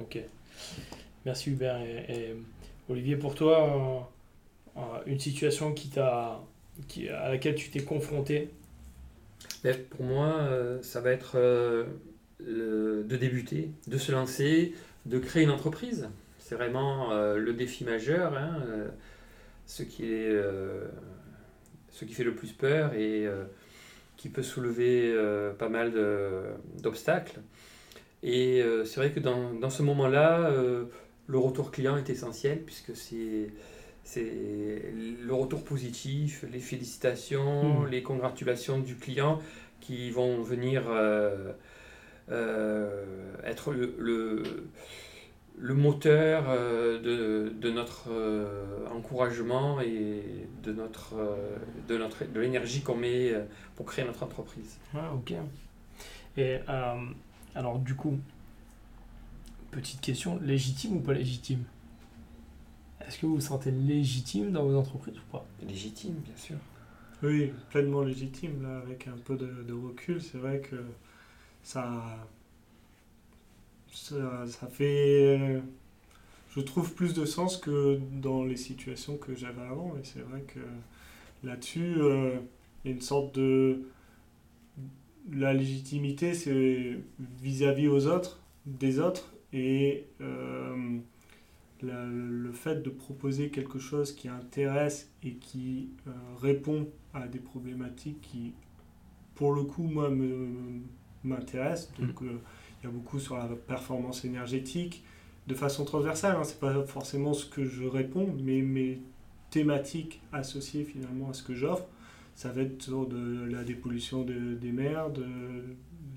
Ok. 0.00 0.18
Merci 1.24 1.50
Hubert 1.50 1.80
et, 1.80 2.04
et 2.08 2.36
Olivier 2.88 3.16
pour 3.16 3.34
toi, 3.34 4.06
euh, 4.76 4.80
une 5.06 5.18
situation 5.18 5.72
qui 5.72 5.88
t'a, 5.88 6.40
qui, 6.86 7.08
à 7.08 7.28
laquelle 7.30 7.56
tu 7.56 7.70
t'es 7.70 7.82
confronté? 7.82 8.50
Mais 9.64 9.74
pour 9.74 10.04
moi, 10.04 10.36
euh, 10.38 10.80
ça 10.82 11.00
va 11.00 11.10
être 11.10 11.32
euh, 11.36 11.86
de 12.40 13.16
débuter, 13.16 13.70
de 13.88 13.98
se 13.98 14.12
lancer, 14.12 14.72
de 15.06 15.18
créer 15.18 15.42
une 15.42 15.50
entreprise. 15.50 16.08
C'est 16.38 16.54
vraiment 16.54 17.10
euh, 17.12 17.36
le 17.36 17.52
défi 17.52 17.84
majeur, 17.84 18.36
hein, 18.36 18.62
euh, 18.66 18.88
ce, 19.68 19.84
qui 19.84 20.04
est, 20.12 20.30
euh, 20.32 20.86
ce 21.90 22.04
qui 22.04 22.14
fait 22.14 22.24
le 22.24 22.34
plus 22.34 22.52
peur 22.52 22.94
et 22.94 23.24
euh, 23.28 23.44
qui 24.16 24.30
peut 24.30 24.42
soulever 24.42 25.12
euh, 25.14 25.52
pas 25.52 25.68
mal 25.68 25.92
de- 25.92 26.42
d'obstacles. 26.82 27.40
Et 28.24 28.64
c'est 28.84 28.96
vrai 28.96 29.12
que 29.12 29.20
dans, 29.20 29.54
dans 29.54 29.70
ce 29.70 29.84
moment-là, 29.84 30.50
le 31.28 31.38
retour 31.38 31.70
client 31.70 31.96
est 31.96 32.10
essentiel 32.10 32.62
puisque 32.64 32.96
c'est 32.96 33.52
c'est 34.04 34.92
le 35.24 35.34
retour 35.34 35.62
positif, 35.64 36.44
les 36.52 36.60
félicitations, 36.60 37.82
Mhm. 37.82 37.88
les 37.90 38.02
congratulations 38.02 38.78
du 38.80 38.96
client 38.96 39.40
qui 39.80 40.10
vont 40.10 40.42
venir 40.42 40.84
euh, 40.88 41.52
euh, 42.30 43.04
être 43.44 43.72
le, 43.72 43.94
le, 43.98 44.42
le 45.60 45.74
moteur 45.74 46.44
euh, 46.48 47.00
de, 47.00 47.52
de 47.52 47.70
notre 47.70 48.10
euh, 48.10 48.86
encouragement 48.90 49.80
et 49.80 50.22
de 50.62 50.72
notre 50.72 51.14
euh, 51.16 51.56
de 51.88 51.98
notre 51.98 52.24
de 52.24 52.40
l'énergie 52.40 52.82
qu'on 52.82 52.96
met 52.96 53.32
euh, 53.32 53.44
pour 53.76 53.86
créer 53.86 54.04
notre 54.04 54.22
entreprise. 54.22 54.78
Ah, 54.94 55.12
ok. 55.14 55.34
Et 56.36 56.58
euh, 56.68 56.94
alors 57.54 57.78
du 57.78 57.94
coup, 57.94 58.18
petite 59.70 60.00
question, 60.00 60.38
légitime 60.40 60.96
ou 60.96 61.00
pas 61.00 61.14
légitime? 61.14 61.64
Est-ce 63.00 63.18
que 63.18 63.26
vous 63.26 63.36
vous 63.36 63.40
sentez 63.40 63.70
légitime 63.70 64.52
dans 64.52 64.64
vos 64.64 64.76
entreprises 64.76 65.16
ou 65.16 65.32
pas? 65.32 65.44
Légitime, 65.66 66.14
bien 66.14 66.36
sûr. 66.36 66.56
Oui, 67.22 67.52
pleinement 67.70 68.02
légitime, 68.02 68.62
là, 68.62 68.78
avec 68.78 69.08
un 69.08 69.16
peu 69.24 69.36
de, 69.36 69.64
de 69.66 69.72
recul. 69.72 70.20
C'est 70.20 70.38
vrai 70.38 70.60
que 70.60 70.76
ça, 71.62 72.28
ça, 74.10 74.46
ça 74.46 74.66
fait, 74.66 75.38
euh, 75.38 75.60
je 76.56 76.60
trouve, 76.60 76.94
plus 76.94 77.14
de 77.14 77.24
sens 77.24 77.56
que 77.56 77.98
dans 78.22 78.44
les 78.44 78.56
situations 78.56 79.16
que 79.16 79.34
j'avais 79.34 79.62
avant. 79.62 79.94
Et 80.00 80.04
c'est 80.04 80.20
vrai 80.20 80.42
que 80.42 80.60
là-dessus, 81.46 81.94
euh, 81.98 82.36
il 82.84 82.90
y 82.90 82.92
a 82.92 82.96
une 82.96 83.02
sorte 83.02 83.34
de... 83.36 83.82
La 85.30 85.52
légitimité, 85.52 86.32
c'est 86.32 86.98
vis-à-vis 87.42 87.88
aux 87.88 88.06
autres, 88.06 88.40
des 88.64 88.98
autres, 88.98 89.34
et 89.52 90.06
euh, 90.22 90.98
la- 91.82 92.06
le 92.06 92.52
fait 92.52 92.82
de 92.82 92.88
proposer 92.90 93.50
quelque 93.50 93.78
chose 93.78 94.12
qui 94.12 94.28
intéresse 94.28 95.10
et 95.22 95.34
qui 95.34 95.90
euh, 96.06 96.10
répond 96.40 96.88
à 97.12 97.28
des 97.28 97.40
problématiques 97.40 98.20
qui, 98.22 98.52
pour 99.34 99.52
le 99.52 99.64
coup, 99.64 99.82
moi, 99.82 100.08
me- 100.08 100.80
m'intéressent. 101.24 101.92
Donc, 102.00 102.22
euh, 102.22 102.38
il 102.82 102.86
y 102.86 102.88
a 102.88 102.90
beaucoup 102.92 103.18
sur 103.18 103.36
la 103.36 103.46
performance 103.48 104.24
énergétique, 104.24 105.02
de 105.46 105.54
façon 105.54 105.84
transversale. 105.84 106.36
Hein, 106.36 106.44
c'est 106.44 106.60
pas 106.60 106.84
forcément 106.84 107.32
ce 107.34 107.46
que 107.46 107.64
je 107.64 107.84
réponds, 107.84 108.28
mais 108.44 108.60
mes 108.62 109.00
thématiques 109.50 110.20
associées 110.32 110.84
finalement 110.84 111.30
à 111.30 111.32
ce 111.32 111.42
que 111.42 111.54
j'offre, 111.54 111.86
ça 112.34 112.50
va 112.52 112.62
être 112.62 112.82
sur 112.82 113.06
de 113.06 113.44
la 113.50 113.64
dépollution 113.64 114.22
de- 114.24 114.54
des 114.54 114.72
mers, 114.72 115.10
de 115.10 115.24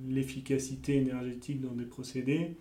l'efficacité 0.10 0.98
énergétique 0.98 1.62
dans 1.62 1.74
des 1.74 1.86
procédés, 1.86 2.56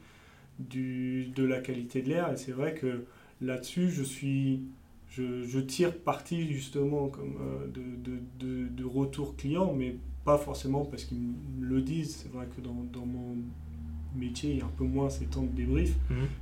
du, 0.58 1.26
de 1.34 1.44
la 1.44 1.60
qualité 1.60 2.02
de 2.02 2.08
l'air. 2.08 2.32
Et 2.32 2.36
c'est 2.36 2.52
vrai 2.52 2.74
que 2.74 3.04
là-dessus, 3.40 3.90
je 3.90 4.02
suis, 4.02 4.62
je, 5.10 5.42
je 5.44 5.58
tire 5.58 5.96
parti 5.98 6.52
justement 6.52 7.08
comme 7.08 7.36
euh, 7.40 7.66
de, 7.66 7.80
de, 8.10 8.18
de, 8.38 8.68
de 8.68 8.84
retour 8.84 9.36
client, 9.36 9.74
mais 9.74 9.96
pas 10.24 10.38
forcément 10.38 10.84
parce 10.84 11.04
qu'ils 11.04 11.18
me 11.18 11.66
le 11.66 11.80
disent. 11.82 12.16
C'est 12.16 12.32
vrai 12.32 12.46
que 12.54 12.60
dans, 12.60 12.84
dans 12.92 13.06
mon 13.06 13.36
métier, 14.14 14.60
a 14.62 14.66
un 14.66 14.70
peu 14.76 14.84
moins 14.84 15.10
ces 15.10 15.26
temps 15.26 15.42
de 15.42 15.54
débrief, 15.54 15.94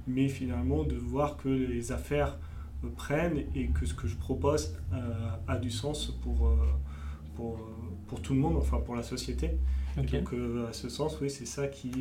mais 0.07 0.29
finalement 0.29 0.85
de 0.85 0.97
voir 0.97 1.37
que 1.37 1.49
les 1.49 1.93
affaires 1.93 2.39
euh, 2.85 2.89
prennent 2.97 3.45
et 3.55 3.69
que 3.69 3.87
ce 3.87 3.95
que 3.95 4.07
je 4.07 4.17
propose 4.17 4.77
euh, 4.93 5.31
a 5.47 5.57
du 5.57 5.71
sens 5.71 6.07
pour, 6.23 6.47
euh, 6.47 6.57
pour, 7.35 7.61
pour 8.07 8.21
tout 8.23 8.35
le 8.35 8.41
monde, 8.41 8.57
enfin 8.57 8.79
pour 8.79 8.97
la 8.97 9.03
société. 9.03 9.51
Et 9.97 10.03
donc 10.03 10.33
à 10.69 10.73
ce 10.73 10.89
sens, 10.89 11.19
oui, 11.21 11.29
c'est 11.29 11.47
ça 11.47 11.67
qui, 11.67 11.93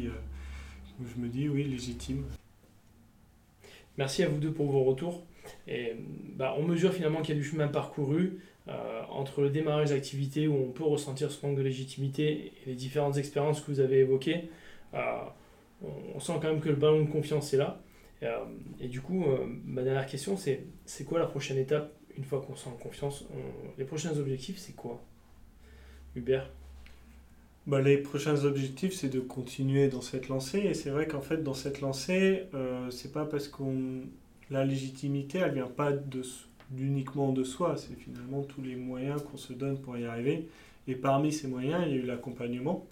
je 1.02 1.22
me 1.22 1.28
dis, 1.30 1.50
oui, 1.50 1.64
légitime. 1.64 2.24
merci 3.98 4.22
à 4.22 4.30
vous 4.30 4.38
deux 4.38 4.52
pour 4.52 4.72
vos 4.72 4.84
retours. 4.84 5.24
Et 5.68 5.96
bah, 6.36 6.54
on 6.58 6.64
mesure 6.64 6.94
finalement 6.94 7.22
qu'il 7.22 7.36
y 7.36 7.38
a 7.38 7.42
du 7.42 7.48
chemin 7.48 7.68
parcouru 7.68 8.40
euh, 8.70 9.02
entre 9.10 9.42
le 9.42 9.50
démarrage 9.50 9.92
d'activité 9.92 10.48
où 10.48 10.56
on 10.56 10.72
peut 10.72 10.84
ressentir 10.84 11.32
ce 11.32 11.46
manque 11.46 11.58
de 11.58 11.62
légitimité 11.62 12.52
et 12.66 12.70
les 12.70 12.76
différentes 12.76 13.16
expériences 13.18 13.62
que 13.62 13.72
vous 13.72 13.80
avez 13.80 14.00
évoquées. 14.00 14.50
Euh, 14.94 14.98
on, 15.84 16.20
sent 16.20 16.34
quand 16.42 16.50
même 16.50 16.60
que 16.60 16.70
le 16.70 16.76
ballon 16.76 17.02
de 17.02 17.10
confiance 17.10 17.54
est 17.54 17.58
là. 17.58 17.82
Euh, 18.24 18.38
et 18.80 18.88
du 18.88 19.02
coup, 19.02 19.26
ma 19.66 19.84
dernière 19.84 20.08
question, 20.08 20.38
c'est 20.38 20.66
c'est 20.86 21.04
quoi 21.04 21.20
la 21.20 21.28
prochaine 21.28 21.58
étape 21.58 21.94
une 22.18 22.24
fois 22.24 22.42
qu'on 22.42 22.56
sent 22.56 22.72
confiance? 22.82 23.26
Les 23.78 23.86
prochains 23.86 24.18
objectifs, 24.18 24.58
c'est 24.58 24.76
quoi? 24.76 25.02
Hubert? 26.16 26.50
Bah, 27.68 27.82
les 27.82 27.98
prochains 27.98 28.46
objectifs, 28.46 28.94
c'est 28.94 29.10
de 29.10 29.20
continuer 29.20 29.90
dans 29.90 30.00
cette 30.00 30.30
lancée. 30.30 30.60
Et 30.60 30.74
c'est 30.74 30.90
vrai 30.90 31.06
qu'en 31.06 31.20
fait, 31.22 31.44
dans 31.44 31.54
cette 31.54 31.82
lancée, 31.82 32.44
euh, 32.54 32.90
c'est 32.92 33.12
pas 33.12 33.26
parce 33.26 33.50
qu'on. 33.50 34.04
La 34.50 34.64
légitimité, 34.64 35.40
elle 35.40 35.54
vient 35.54 35.68
pas 35.68 35.92
de, 35.92 36.22
uniquement 36.80 37.34
de 37.34 37.44
soi. 37.44 37.76
C'est 37.76 37.96
finalement 37.96 38.44
tous 38.44 38.62
les 38.62 38.78
moyens 38.78 39.22
qu'on 39.22 39.36
se 39.36 39.52
donne 39.52 39.78
pour 39.82 39.98
y 39.98 40.06
arriver. 40.06 40.48
Et 40.88 40.96
parmi 40.96 41.34
ces 41.34 41.50
moyens, 41.50 41.84
il 41.86 41.92
y 41.92 42.00
a 42.00 42.02
eu 42.04 42.06
l'accompagnement. 42.06 42.88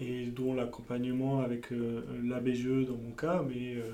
Et 0.00 0.26
dont 0.26 0.54
l'accompagnement 0.54 1.40
avec 1.40 1.72
euh, 1.72 2.02
l'ABGE 2.24 2.86
dans 2.86 2.96
mon 2.96 3.10
cas, 3.10 3.44
mais 3.48 3.74
euh, 3.74 3.92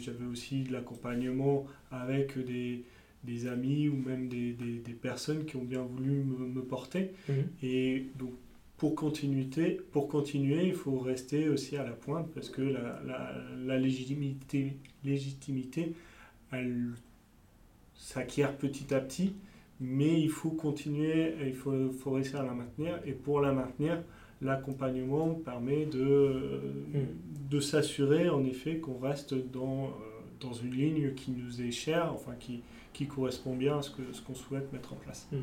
j'avais 0.00 0.24
aussi 0.24 0.64
de 0.64 0.72
l'accompagnement 0.72 1.66
avec 1.92 2.36
des, 2.44 2.84
des, 3.22 3.46
amis 3.46 3.88
ou 3.88 3.96
même 3.96 4.28
des, 4.28 4.52
des, 4.52 4.78
des, 4.78 4.92
personnes 4.92 5.44
qui 5.44 5.54
ont 5.56 5.62
bien 5.62 5.82
voulu 5.82 6.10
me, 6.10 6.46
me 6.48 6.62
porter. 6.62 7.12
Mmh. 7.28 7.32
Et 7.62 8.06
donc 8.18 8.32
pour, 8.76 8.96
continuité, 8.96 9.80
pour 9.92 10.08
continuer, 10.08 10.66
il 10.66 10.74
faut 10.74 10.98
rester 10.98 11.48
aussi 11.48 11.76
à 11.76 11.84
la 11.84 11.92
pointe 11.92 12.28
parce 12.34 12.50
que 12.50 12.60
la, 12.60 13.00
la, 13.64 13.78
légitimité, 13.78 14.76
légitimité 15.04 15.92
elle 16.50 16.90
s'acquiert 17.94 18.56
petit 18.56 18.92
à 18.94 19.00
petit, 19.00 19.34
mais 19.80 20.20
il 20.20 20.30
faut 20.30 20.50
continuer, 20.50 21.34
il 21.46 21.54
faut, 21.54 21.90
faut 21.92 22.12
réussir 22.12 22.40
à 22.40 22.44
la 22.44 22.52
maintenir. 22.52 23.00
Et 23.06 23.12
pour 23.12 23.40
la 23.40 23.52
maintenir, 23.52 24.02
l'accompagnement 24.44 25.34
permet 25.34 25.86
de, 25.86 26.60
hmm. 26.92 27.48
de 27.50 27.60
s'assurer 27.60 28.28
en 28.28 28.44
effet 28.44 28.78
qu'on 28.78 28.98
reste 28.98 29.34
dans, 29.34 29.86
euh, 29.86 29.90
dans 30.40 30.52
une 30.52 30.72
ligne 30.72 31.14
qui 31.14 31.30
nous 31.32 31.62
est 31.62 31.70
chère, 31.72 32.12
enfin 32.12 32.34
qui, 32.38 32.62
qui 32.92 33.06
correspond 33.06 33.54
bien 33.56 33.78
à 33.78 33.82
ce 33.82 33.90
qu'on 33.90 34.12
ce 34.12 34.22
qu'on 34.22 34.34
souhaite 34.34 34.72
mettre 34.72 34.92
en 34.92 34.96
place. 34.96 35.28
Hmm. 35.32 35.42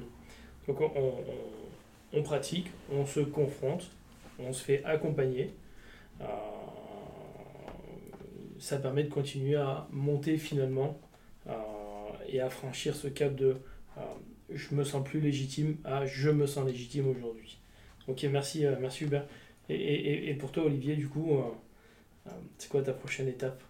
Donc 0.67 0.81
on, 0.81 0.91
on 0.95 1.13
on 2.13 2.23
pratique, 2.23 2.67
on 2.91 3.05
se 3.05 3.19
confronte, 3.21 3.89
on 4.39 4.53
se 4.53 4.63
fait 4.63 4.83
accompagner. 4.83 5.53
Euh, 6.21 6.25
ça 8.59 8.77
permet 8.77 9.03
de 9.03 9.09
continuer 9.09 9.55
à 9.55 9.87
monter 9.91 10.37
finalement 10.37 10.99
euh, 11.47 11.53
et 12.27 12.41
à 12.41 12.49
franchir 12.49 12.95
ce 12.95 13.07
cap 13.07 13.35
de 13.35 13.57
euh, 13.97 14.01
je 14.53 14.75
me 14.75 14.83
sens 14.83 15.03
plus 15.03 15.19
légitime 15.19 15.77
à 15.83 16.05
je 16.05 16.29
me 16.29 16.45
sens 16.45 16.65
légitime 16.65 17.07
aujourd'hui. 17.07 17.59
Ok, 18.07 18.25
merci, 18.31 18.65
merci 18.79 19.05
Hubert. 19.05 19.25
Et, 19.69 20.35
pour 20.39 20.51
toi, 20.51 20.65
Olivier, 20.65 20.95
du 20.95 21.07
coup, 21.07 21.31
c'est 22.57 22.69
quoi 22.69 22.81
ta 22.81 22.93
prochaine 22.93 23.27
étape? 23.27 23.63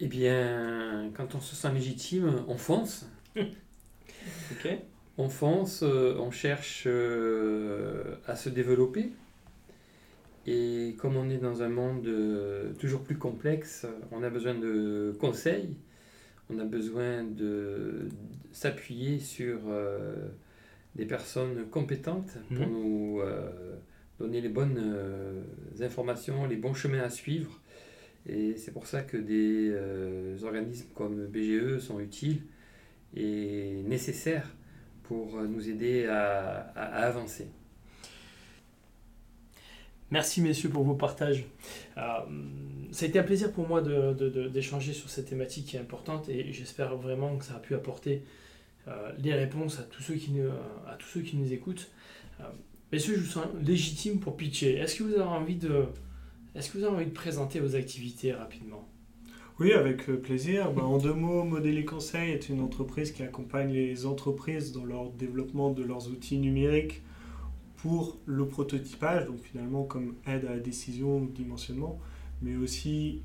Eh 0.00 0.06
bien, 0.06 1.10
quand 1.14 1.34
on 1.34 1.40
se 1.40 1.54
sent 1.54 1.72
légitime, 1.72 2.44
on 2.48 2.56
fonce. 2.56 3.06
ok 3.36 4.78
on 5.20 5.28
fonce, 5.28 5.82
euh, 5.82 6.16
on 6.18 6.30
cherche 6.30 6.84
euh, 6.86 8.16
à 8.26 8.36
se 8.36 8.48
développer. 8.48 9.12
Et 10.46 10.96
comme 10.98 11.16
on 11.16 11.28
est 11.28 11.36
dans 11.36 11.62
un 11.62 11.68
monde 11.68 12.06
euh, 12.06 12.72
toujours 12.78 13.02
plus 13.02 13.18
complexe, 13.18 13.86
on 14.12 14.22
a 14.22 14.30
besoin 14.30 14.54
de 14.54 15.14
conseils, 15.20 15.76
on 16.48 16.58
a 16.58 16.64
besoin 16.64 17.22
de, 17.24 18.08
s'appuyer 18.52 19.18
sur 19.18 19.58
des 20.96 21.06
personnes 21.06 21.66
compétentes 21.70 22.36
pour 22.48 22.66
mhm. 22.66 22.72
nous 22.72 23.20
donner 24.18 24.40
les 24.40 24.48
bonnes 24.48 25.44
informations, 25.80 26.46
les 26.46 26.56
bons 26.56 26.74
chemins 26.74 27.02
à 27.02 27.10
suivre. 27.10 27.60
Et 28.26 28.56
c'est 28.56 28.72
pour 28.72 28.86
ça 28.86 29.02
que 29.02 29.16
des 29.16 30.44
organismes 30.44 30.88
comme 30.94 31.26
BGE 31.26 31.78
sont 31.78 32.00
utiles 32.00 32.42
et 33.14 33.82
nécessaires 33.86 34.50
pour 35.10 35.36
euh, 35.36 35.46
nous 35.48 35.68
aider 35.68 36.06
à, 36.06 36.70
avancer. 36.76 37.48
Merci 40.12 40.40
messieurs 40.40 40.70
pour 40.70 40.84
vos 40.84 40.94
partages. 40.94 41.46
Euh, 41.96 42.00
ça 42.92 43.04
a 43.04 43.08
été 43.08 43.18
un 43.18 43.24
plaisir 43.24 43.52
pour 43.52 43.66
moi 43.66 43.82
d'échanger 43.82 44.92
de, 44.92 44.96
sur 44.96 45.10
cette 45.10 45.26
thématique 45.26 45.66
qui 45.66 45.76
est 45.76 45.80
importante 45.80 46.28
et 46.28 46.52
j'espère 46.52 46.96
vraiment 46.96 47.36
que 47.36 47.44
ça 47.44 47.56
a 47.56 47.58
pu 47.58 47.74
apporter 47.74 48.22
euh, 48.22 48.26
les 49.18 49.34
réponses 49.34 49.78
à 49.78 49.82
tous 49.82 50.02
ceux 50.02 50.14
qui 50.14 50.32
nous, 50.32 50.48
à 50.88 50.94
tous 50.94 51.06
ceux 51.06 51.20
qui 51.20 51.36
nous 51.36 51.52
écoutent. 51.52 51.90
messieurs, 52.92 53.14
je 53.16 53.20
vous 53.20 53.30
sens 53.30 53.46
légitime 53.62 54.18
pour 54.18 54.36
pitcher. 54.36 54.76
Est-ce 54.76 54.96
que 54.96 55.04
vous 55.04 55.14
avez 55.14 55.22
envie 55.22 55.56
de, 55.56 55.84
est-ce 56.54 56.70
que 56.70 56.78
vous 56.78 56.84
avez 56.84 56.96
envie 56.96 57.06
de 57.06 57.12
présenter 57.12 57.60
vos 57.60 57.76
activités 57.76 58.32
rapidement? 58.32 58.88
Oui, 59.60 59.72
avec 59.72 60.08
euh, 60.08 60.16
plaisir. 60.16 60.72
Bah, 60.72 60.84
en 60.84 60.96
deux 60.96 61.12
mots, 61.12 61.44
Modeli 61.44 61.84
Conseil 61.84 62.30
est 62.30 62.48
une 62.48 62.62
entreprise 62.62 63.12
qui 63.12 63.22
accompagne 63.22 63.70
les 63.70 64.06
entreprises 64.06 64.72
dans 64.72 64.86
leur 64.86 65.10
développement 65.10 65.70
de 65.70 65.82
leurs 65.82 66.08
outils 66.08 66.38
numériques 66.38 67.02
pour 67.76 68.16
le 68.24 68.48
prototypage, 68.48 69.26
donc 69.26 69.38
finalement 69.40 69.84
comme 69.84 70.14
aide 70.26 70.46
à 70.46 70.54
la 70.54 70.60
décision 70.60 71.18
ou 71.18 71.26
dimensionnement, 71.26 72.00
mais 72.40 72.56
aussi 72.56 73.20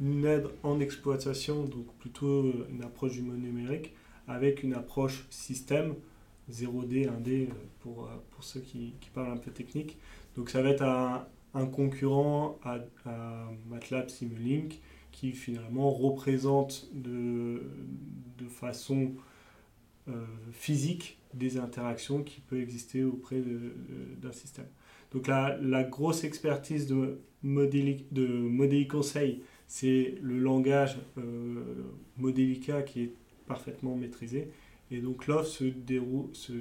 une 0.00 0.24
aide 0.24 0.46
en 0.62 0.80
exploitation, 0.80 1.64
donc 1.64 1.86
plutôt 2.00 2.50
une 2.70 2.82
approche 2.82 3.12
du 3.12 3.22
mode 3.22 3.42
numérique, 3.42 3.92
avec 4.28 4.62
une 4.62 4.74
approche 4.74 5.26
système, 5.30 5.94
0D, 6.50 7.08
1D, 7.08 7.48
pour, 7.80 8.04
euh, 8.04 8.08
pour 8.30 8.44
ceux 8.44 8.60
qui, 8.60 8.94
qui 9.00 9.10
parlent 9.10 9.32
un 9.32 9.36
peu 9.36 9.50
technique. 9.50 9.98
Donc 10.36 10.50
ça 10.50 10.62
va 10.62 10.70
être 10.70 10.82
un, 10.82 11.26
un 11.54 11.66
concurrent 11.66 12.58
à, 12.62 12.78
à 13.06 13.50
MATLAB 13.68 14.08
Simulink, 14.08 14.80
qui 15.12 15.30
finalement 15.30 15.90
représente 15.90 16.88
de, 16.92 17.62
de 18.36 18.48
façon 18.48 19.12
euh, 20.08 20.24
physique 20.52 21.18
des 21.32 21.56
interactions 21.56 22.22
qui 22.22 22.40
peuvent 22.40 22.60
exister 22.60 23.04
auprès 23.04 23.40
d'un 24.18 24.32
système. 24.32 24.66
Donc 25.12 25.28
la, 25.28 25.56
la, 25.62 25.84
grosse 25.84 26.24
expertise 26.24 26.86
de 26.86 27.20
Modeli, 27.42 28.04
de 28.10 28.84
Conseil, 28.88 29.42
c'est 29.66 30.16
le 30.20 30.38
langage 30.38 30.98
euh, 31.16 31.84
Modelica 32.18 32.82
qui 32.82 33.02
est 33.02 33.12
parfaitement 33.46 33.96
maîtrisé. 33.96 34.50
Et 34.90 35.00
donc 35.00 35.26
l'offre 35.26 35.48
se, 35.48 35.64
se 36.32 36.52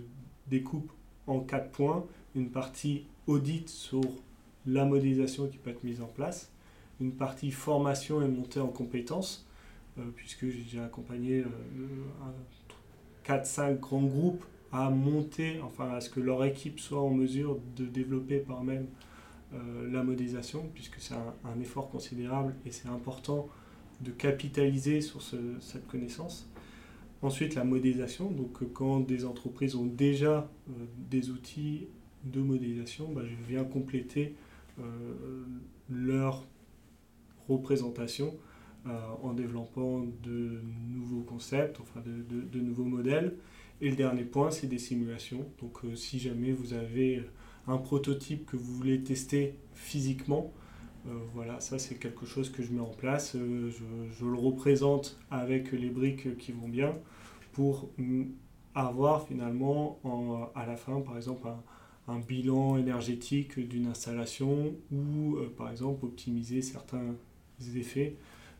découpe 0.47 0.91
en 1.27 1.39
quatre 1.39 1.71
points. 1.71 2.05
Une 2.35 2.49
partie 2.49 3.05
audit 3.27 3.69
sur 3.69 4.01
la 4.65 4.85
modélisation 4.85 5.47
qui 5.47 5.57
peut 5.57 5.69
être 5.69 5.83
mise 5.83 6.01
en 6.01 6.07
place 6.07 6.53
une 6.99 7.11
partie 7.11 7.51
formation 7.51 8.21
et 8.21 8.27
montée 8.27 8.59
en 8.59 8.67
compétences, 8.67 9.45
euh, 9.97 10.03
puisque 10.15 10.47
j'ai 10.49 10.79
accompagné 10.79 11.43
4-5 13.25 13.61
euh, 13.61 13.73
grands 13.75 14.03
groupes 14.03 14.45
à 14.71 14.89
monter, 14.89 15.59
enfin 15.61 15.91
à 15.91 16.01
ce 16.01 16.09
que 16.09 16.19
leur 16.19 16.43
équipe 16.43 16.79
soit 16.79 17.01
en 17.01 17.11
mesure 17.11 17.59
de 17.75 17.85
développer 17.85 18.39
par 18.39 18.63
même 18.63 18.87
euh, 19.53 19.91
la 19.91 20.03
modélisation, 20.03 20.69
puisque 20.73 20.99
c'est 20.99 21.13
un, 21.13 21.61
effort 21.61 21.89
considérable 21.89 22.55
et 22.65 22.71
c'est 22.71 22.89
important 22.89 23.47
de 24.01 24.11
capitaliser 24.11 25.01
sur 25.01 25.21
cette 25.21 25.87
connaissance. 25.87 26.49
Ensuite, 27.23 27.55
la 27.55 27.63
modélisation, 27.63 28.29
donc 28.29 28.71
quand 28.73 28.99
des 28.99 29.25
entreprises 29.25 29.75
ont 29.75 29.85
déjà 29.85 30.51
des 31.09 31.29
outils 31.29 31.87
de 32.25 32.41
modélisation, 32.41 33.11
bah, 33.11 33.21
je 33.25 33.35
viens 33.47 33.63
compléter 33.63 34.35
leur 35.89 36.45
représentation 37.47 38.35
euh, 38.85 38.99
en 39.21 39.31
développant 39.33 40.05
de 40.23 40.59
nouveaux 40.91 41.21
concepts, 41.21 41.79
enfin 41.79 42.01
de, 42.05 42.41
de, 42.41 42.59
nouveaux 42.59 42.83
modèles. 42.83 43.35
Et 43.79 43.89
le 43.89 43.95
dernier 43.95 44.23
point, 44.23 44.51
c'est 44.51 44.67
des 44.67 44.77
simulations. 44.77 45.45
Donc 45.61 45.85
euh, 45.85 45.95
si 45.95 46.19
jamais 46.19 46.51
vous 46.51 46.73
avez 46.73 47.23
un 47.67 47.77
prototype 47.77 48.45
que 48.45 48.57
vous 48.57 48.75
voulez 48.75 49.01
tester 49.01 49.55
physiquement, 49.73 50.51
euh, 51.07 51.11
voilà, 51.33 51.61
ça 51.61 51.79
c'est 51.79 51.95
quelque 51.95 52.25
chose 52.25 52.49
que 52.49 52.61
je 52.61 52.73
mets 52.73 52.81
en 52.81 52.93
place. 52.93 53.37
je, 53.37 53.69
je, 53.69 54.25
le 54.25 54.37
représente 54.37 55.17
avec 55.31 55.71
les 55.71 55.89
briques 55.89 56.37
qui 56.37 56.51
vont 56.51 56.67
bien 56.67 56.93
pour 57.53 57.89
avoir 58.75 59.25
finalement 59.27 59.99
en, 60.03 60.49
à 60.55 60.65
la 60.65 60.75
fin, 60.75 60.99
par 61.01 61.15
exemple, 61.15 61.47
un, 62.07 62.19
bilan 62.19 62.77
énergétique 62.77 63.59
d'une 63.59 63.87
installation 63.87 64.73
ou 64.91 65.37
par 65.55 65.71
exemple 65.71 66.05
optimiser 66.05 66.61
certains 66.61 67.15
effets. 67.75 68.17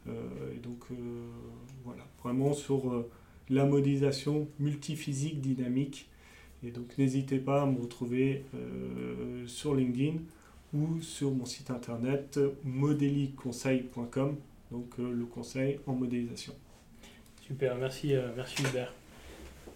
Euh, 0.08 0.54
et 0.54 0.60
donc 0.60 0.84
euh, 0.92 0.96
voilà, 1.86 2.04
vraiment 2.22 2.54
sur 2.54 2.92
euh, 2.92 3.10
la 3.50 3.66
modélisation 3.66 4.48
multiphysique 4.60 5.42
dynamique. 5.42 6.10
Et 6.64 6.72
donc 6.72 6.98
n'hésitez 6.98 7.40
pas 7.40 7.64
à 7.64 7.66
me 7.66 7.78
retrouver 7.78 8.46
sur 9.48 9.76
LinkedIn 9.76 10.20
ou 10.74 11.02
sur 11.02 11.32
mon 11.32 11.46
site 11.46 11.70
internet 11.70 12.40
modeliconseil.com, 12.64 14.38
donc 14.72 14.98
le 14.98 15.26
conseil 15.26 15.80
en 15.88 15.94
modélisation. 15.94 16.54
Super, 17.46 17.76
merci, 17.76 18.16
euh, 18.16 18.30
merci 18.38 18.64
Hubert. 18.64 18.94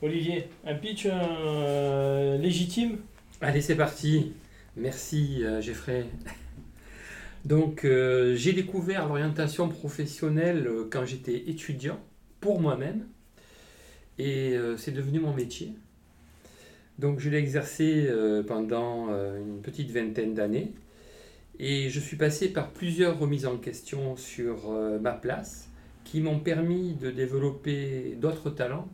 Olivier, 0.01 0.47
un 0.65 0.75
pitch 0.75 1.05
euh, 1.05 2.37
légitime? 2.37 2.99
Allez, 3.41 3.61
c'est 3.61 3.75
parti. 3.75 4.31
Merci, 4.77 5.43
euh, 5.43 5.59
Geoffrey. 5.59 6.05
Donc, 7.45 7.83
euh, 7.83 8.35
j'ai 8.37 8.53
découvert 8.53 9.09
l'orientation 9.09 9.67
professionnelle 9.67 10.69
quand 10.89 11.05
j'étais 11.05 11.49
étudiant, 11.49 11.99
pour 12.39 12.61
moi-même, 12.61 13.05
et 14.17 14.55
c'est 14.77 14.91
devenu 14.91 15.19
mon 15.19 15.33
métier. 15.33 15.73
Donc, 16.99 17.19
je 17.19 17.29
l'ai 17.29 17.37
exercé 17.37 18.09
pendant 18.47 19.09
une 19.09 19.61
petite 19.61 19.91
vingtaine 19.91 20.33
d'années, 20.33 20.73
et 21.59 21.89
je 21.89 21.99
suis 21.99 22.17
passé 22.17 22.49
par 22.49 22.71
plusieurs 22.71 23.19
remises 23.19 23.45
en 23.45 23.57
question 23.57 24.15
sur 24.17 24.71
ma 25.01 25.11
place, 25.11 25.69
qui 26.07 26.21
m'ont 26.21 26.39
permis 26.39 26.93
de 26.93 27.11
développer 27.11 28.17
d'autres 28.21 28.49
talents 28.49 28.87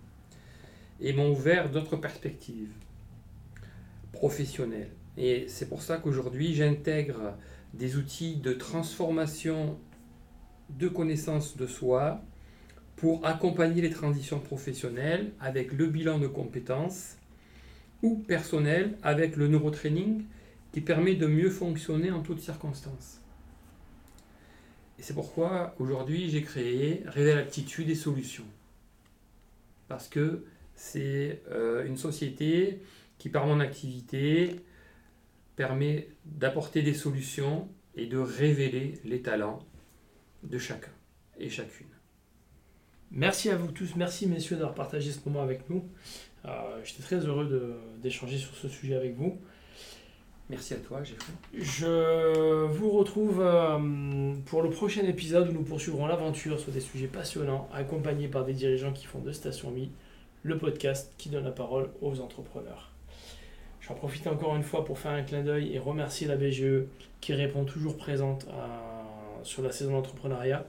et 0.99 1.13
m'ont 1.13 1.31
ouvert 1.31 1.69
d'autres 1.69 1.95
perspectives 1.95 2.71
professionnelles. 4.13 4.89
Et 5.17 5.45
c'est 5.47 5.69
pour 5.69 5.83
ça 5.83 5.97
qu'aujourd'hui, 5.97 6.55
j'intègre 6.55 7.37
des 7.75 7.97
outils 7.97 8.37
de 8.37 8.53
transformation 8.53 9.77
de 10.79 10.87
connaissances 10.87 11.55
de 11.55 11.67
soi 11.67 12.19
pour 12.95 13.25
accompagner 13.27 13.81
les 13.81 13.91
transitions 13.91 14.39
professionnelles 14.39 15.33
avec 15.39 15.71
le 15.71 15.87
bilan 15.87 16.17
de 16.17 16.27
compétences 16.27 17.17
ou 18.01 18.15
personnelles 18.15 18.97
avec 19.03 19.35
le 19.35 19.47
neurotraining 19.47 20.23
qui 20.71 20.81
permet 20.81 21.13
de 21.13 21.27
mieux 21.27 21.51
fonctionner 21.51 22.09
en 22.09 22.21
toutes 22.21 22.39
circonstances. 22.39 23.22
Et 24.99 25.01
c'est 25.01 25.13
pourquoi 25.13 25.75
aujourd'hui 25.79 26.29
j'ai 26.29 26.43
créé 26.43 27.03
Révèle 27.05 27.37
Aptitude 27.37 27.89
et 27.89 27.95
Solutions. 27.95 28.45
Parce 29.87 30.07
que 30.07 30.45
c'est 30.75 31.41
euh, 31.51 31.85
une 31.85 31.97
société 31.97 32.79
qui, 33.17 33.29
par 33.29 33.45
mon 33.45 33.59
activité, 33.59 34.61
permet 35.55 36.07
d'apporter 36.25 36.81
des 36.81 36.93
solutions 36.93 37.67
et 37.95 38.07
de 38.07 38.17
révéler 38.17 38.99
les 39.05 39.21
talents 39.21 39.59
de 40.43 40.57
chacun 40.57 40.91
et 41.39 41.49
chacune. 41.49 41.87
Merci 43.11 43.49
à 43.49 43.55
vous 43.55 43.71
tous, 43.71 43.95
merci 43.95 44.25
messieurs 44.27 44.55
d'avoir 44.55 44.73
partagé 44.73 45.11
ce 45.11 45.19
moment 45.25 45.43
avec 45.43 45.69
nous. 45.69 45.87
Euh, 46.45 46.81
J'étais 46.83 47.03
très 47.03 47.17
heureux 47.17 47.79
d'échanger 48.01 48.37
sur 48.37 48.55
ce 48.55 48.67
sujet 48.67 48.95
avec 48.95 49.15
vous. 49.15 49.39
Merci 50.53 50.73
à 50.75 50.77
toi, 50.77 51.03
Geoffrey. 51.03 51.33
Je 51.53 52.65
vous 52.67 52.91
retrouve 52.91 53.41
euh, 53.41 54.33
pour 54.45 54.61
le 54.61 54.69
prochain 54.69 55.01
épisode 55.03 55.49
où 55.49 55.51
nous 55.51 55.63
poursuivrons 55.63 56.05
l'aventure 56.05 56.59
sur 56.59 56.71
des 56.71 56.79
sujets 56.79 57.07
passionnants, 57.07 57.67
accompagnés 57.73 58.27
par 58.27 58.45
des 58.45 58.53
dirigeants 58.53 58.93
qui 58.93 59.05
font 59.05 59.19
de 59.19 59.31
Station 59.31 59.71
Mi 59.71 59.89
le 60.43 60.57
podcast 60.57 61.11
qui 61.17 61.29
donne 61.29 61.45
la 61.45 61.51
parole 61.51 61.89
aux 62.01 62.19
entrepreneurs. 62.19 62.91
J'en 63.81 63.95
profite 63.95 64.27
encore 64.27 64.55
une 64.55 64.63
fois 64.63 64.85
pour 64.85 64.99
faire 64.99 65.11
un 65.13 65.23
clin 65.23 65.41
d'œil 65.41 65.73
et 65.73 65.79
remercier 65.79 66.27
la 66.27 66.35
BGE 66.35 66.83
qui 67.21 67.33
répond 67.33 67.63
toujours 67.65 67.97
présente 67.97 68.45
à- 68.51 69.43
sur 69.43 69.61
la 69.63 69.71
saison 69.71 69.91
d'entrepreneuriat, 69.93 70.65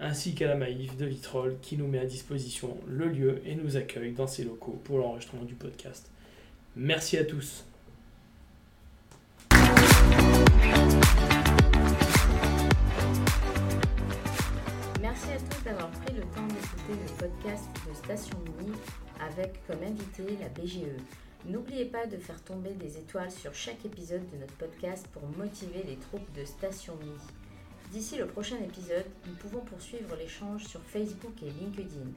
ainsi 0.00 0.34
qu'à 0.34 0.46
la 0.48 0.54
Maïf 0.56 0.96
de 0.96 1.04
Vitrolles 1.04 1.56
qui 1.62 1.76
nous 1.76 1.86
met 1.86 1.98
à 1.98 2.06
disposition 2.06 2.76
le 2.88 3.06
lieu 3.08 3.42
et 3.44 3.54
nous 3.56 3.76
accueille 3.76 4.12
dans 4.12 4.26
ses 4.26 4.44
locaux 4.44 4.80
pour 4.84 4.98
l'enregistrement 4.98 5.44
du 5.44 5.54
podcast. 5.54 6.10
Merci 6.76 7.18
à 7.18 7.24
tous. 7.24 7.64
Merci 15.00 15.30
à 15.32 15.38
tous 15.38 15.64
d'avoir 15.64 15.90
pris 15.90 16.14
le 16.14 16.22
temps 16.22 16.46
d'écouter 16.46 16.94
le 17.02 17.28
podcast 17.28 17.68
de 17.88 17.94
Station 17.94 18.36
Mini 18.58 18.72
avec 19.20 19.66
comme 19.66 19.82
invité 19.82 20.38
la 20.40 20.48
BGE. 20.48 21.00
N'oubliez 21.44 21.86
pas 21.86 22.06
de 22.06 22.16
faire 22.16 22.42
tomber 22.42 22.70
des 22.74 22.98
étoiles 22.98 23.30
sur 23.30 23.52
chaque 23.54 23.84
épisode 23.84 24.28
de 24.30 24.38
notre 24.38 24.54
podcast 24.54 25.06
pour 25.12 25.22
motiver 25.36 25.82
les 25.86 25.96
troupes 25.96 26.32
de 26.34 26.44
Station 26.44 26.94
Mini. 26.96 27.18
D'ici 27.90 28.16
le 28.16 28.26
prochain 28.26 28.56
épisode, 28.56 29.04
nous 29.26 29.34
pouvons 29.34 29.60
poursuivre 29.60 30.16
l'échange 30.16 30.64
sur 30.64 30.80
Facebook 30.82 31.42
et 31.42 31.50
LinkedIn. 31.50 32.10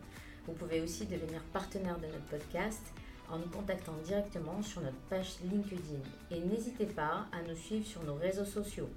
Vous 0.47 0.53
pouvez 0.53 0.79
aussi 0.81 1.05
devenir 1.05 1.41
partenaire 1.51 1.97
de 1.97 2.05
notre 2.05 2.25
podcast 2.25 2.81
en 3.29 3.39
nous 3.39 3.49
contactant 3.49 3.95
directement 4.03 4.61
sur 4.61 4.81
notre 4.81 4.97
page 5.09 5.35
LinkedIn. 5.43 6.01
Et 6.31 6.39
n'hésitez 6.39 6.85
pas 6.85 7.25
à 7.31 7.41
nous 7.47 7.55
suivre 7.55 7.85
sur 7.85 8.03
nos 8.03 8.15
réseaux 8.15 8.45
sociaux. 8.45 8.89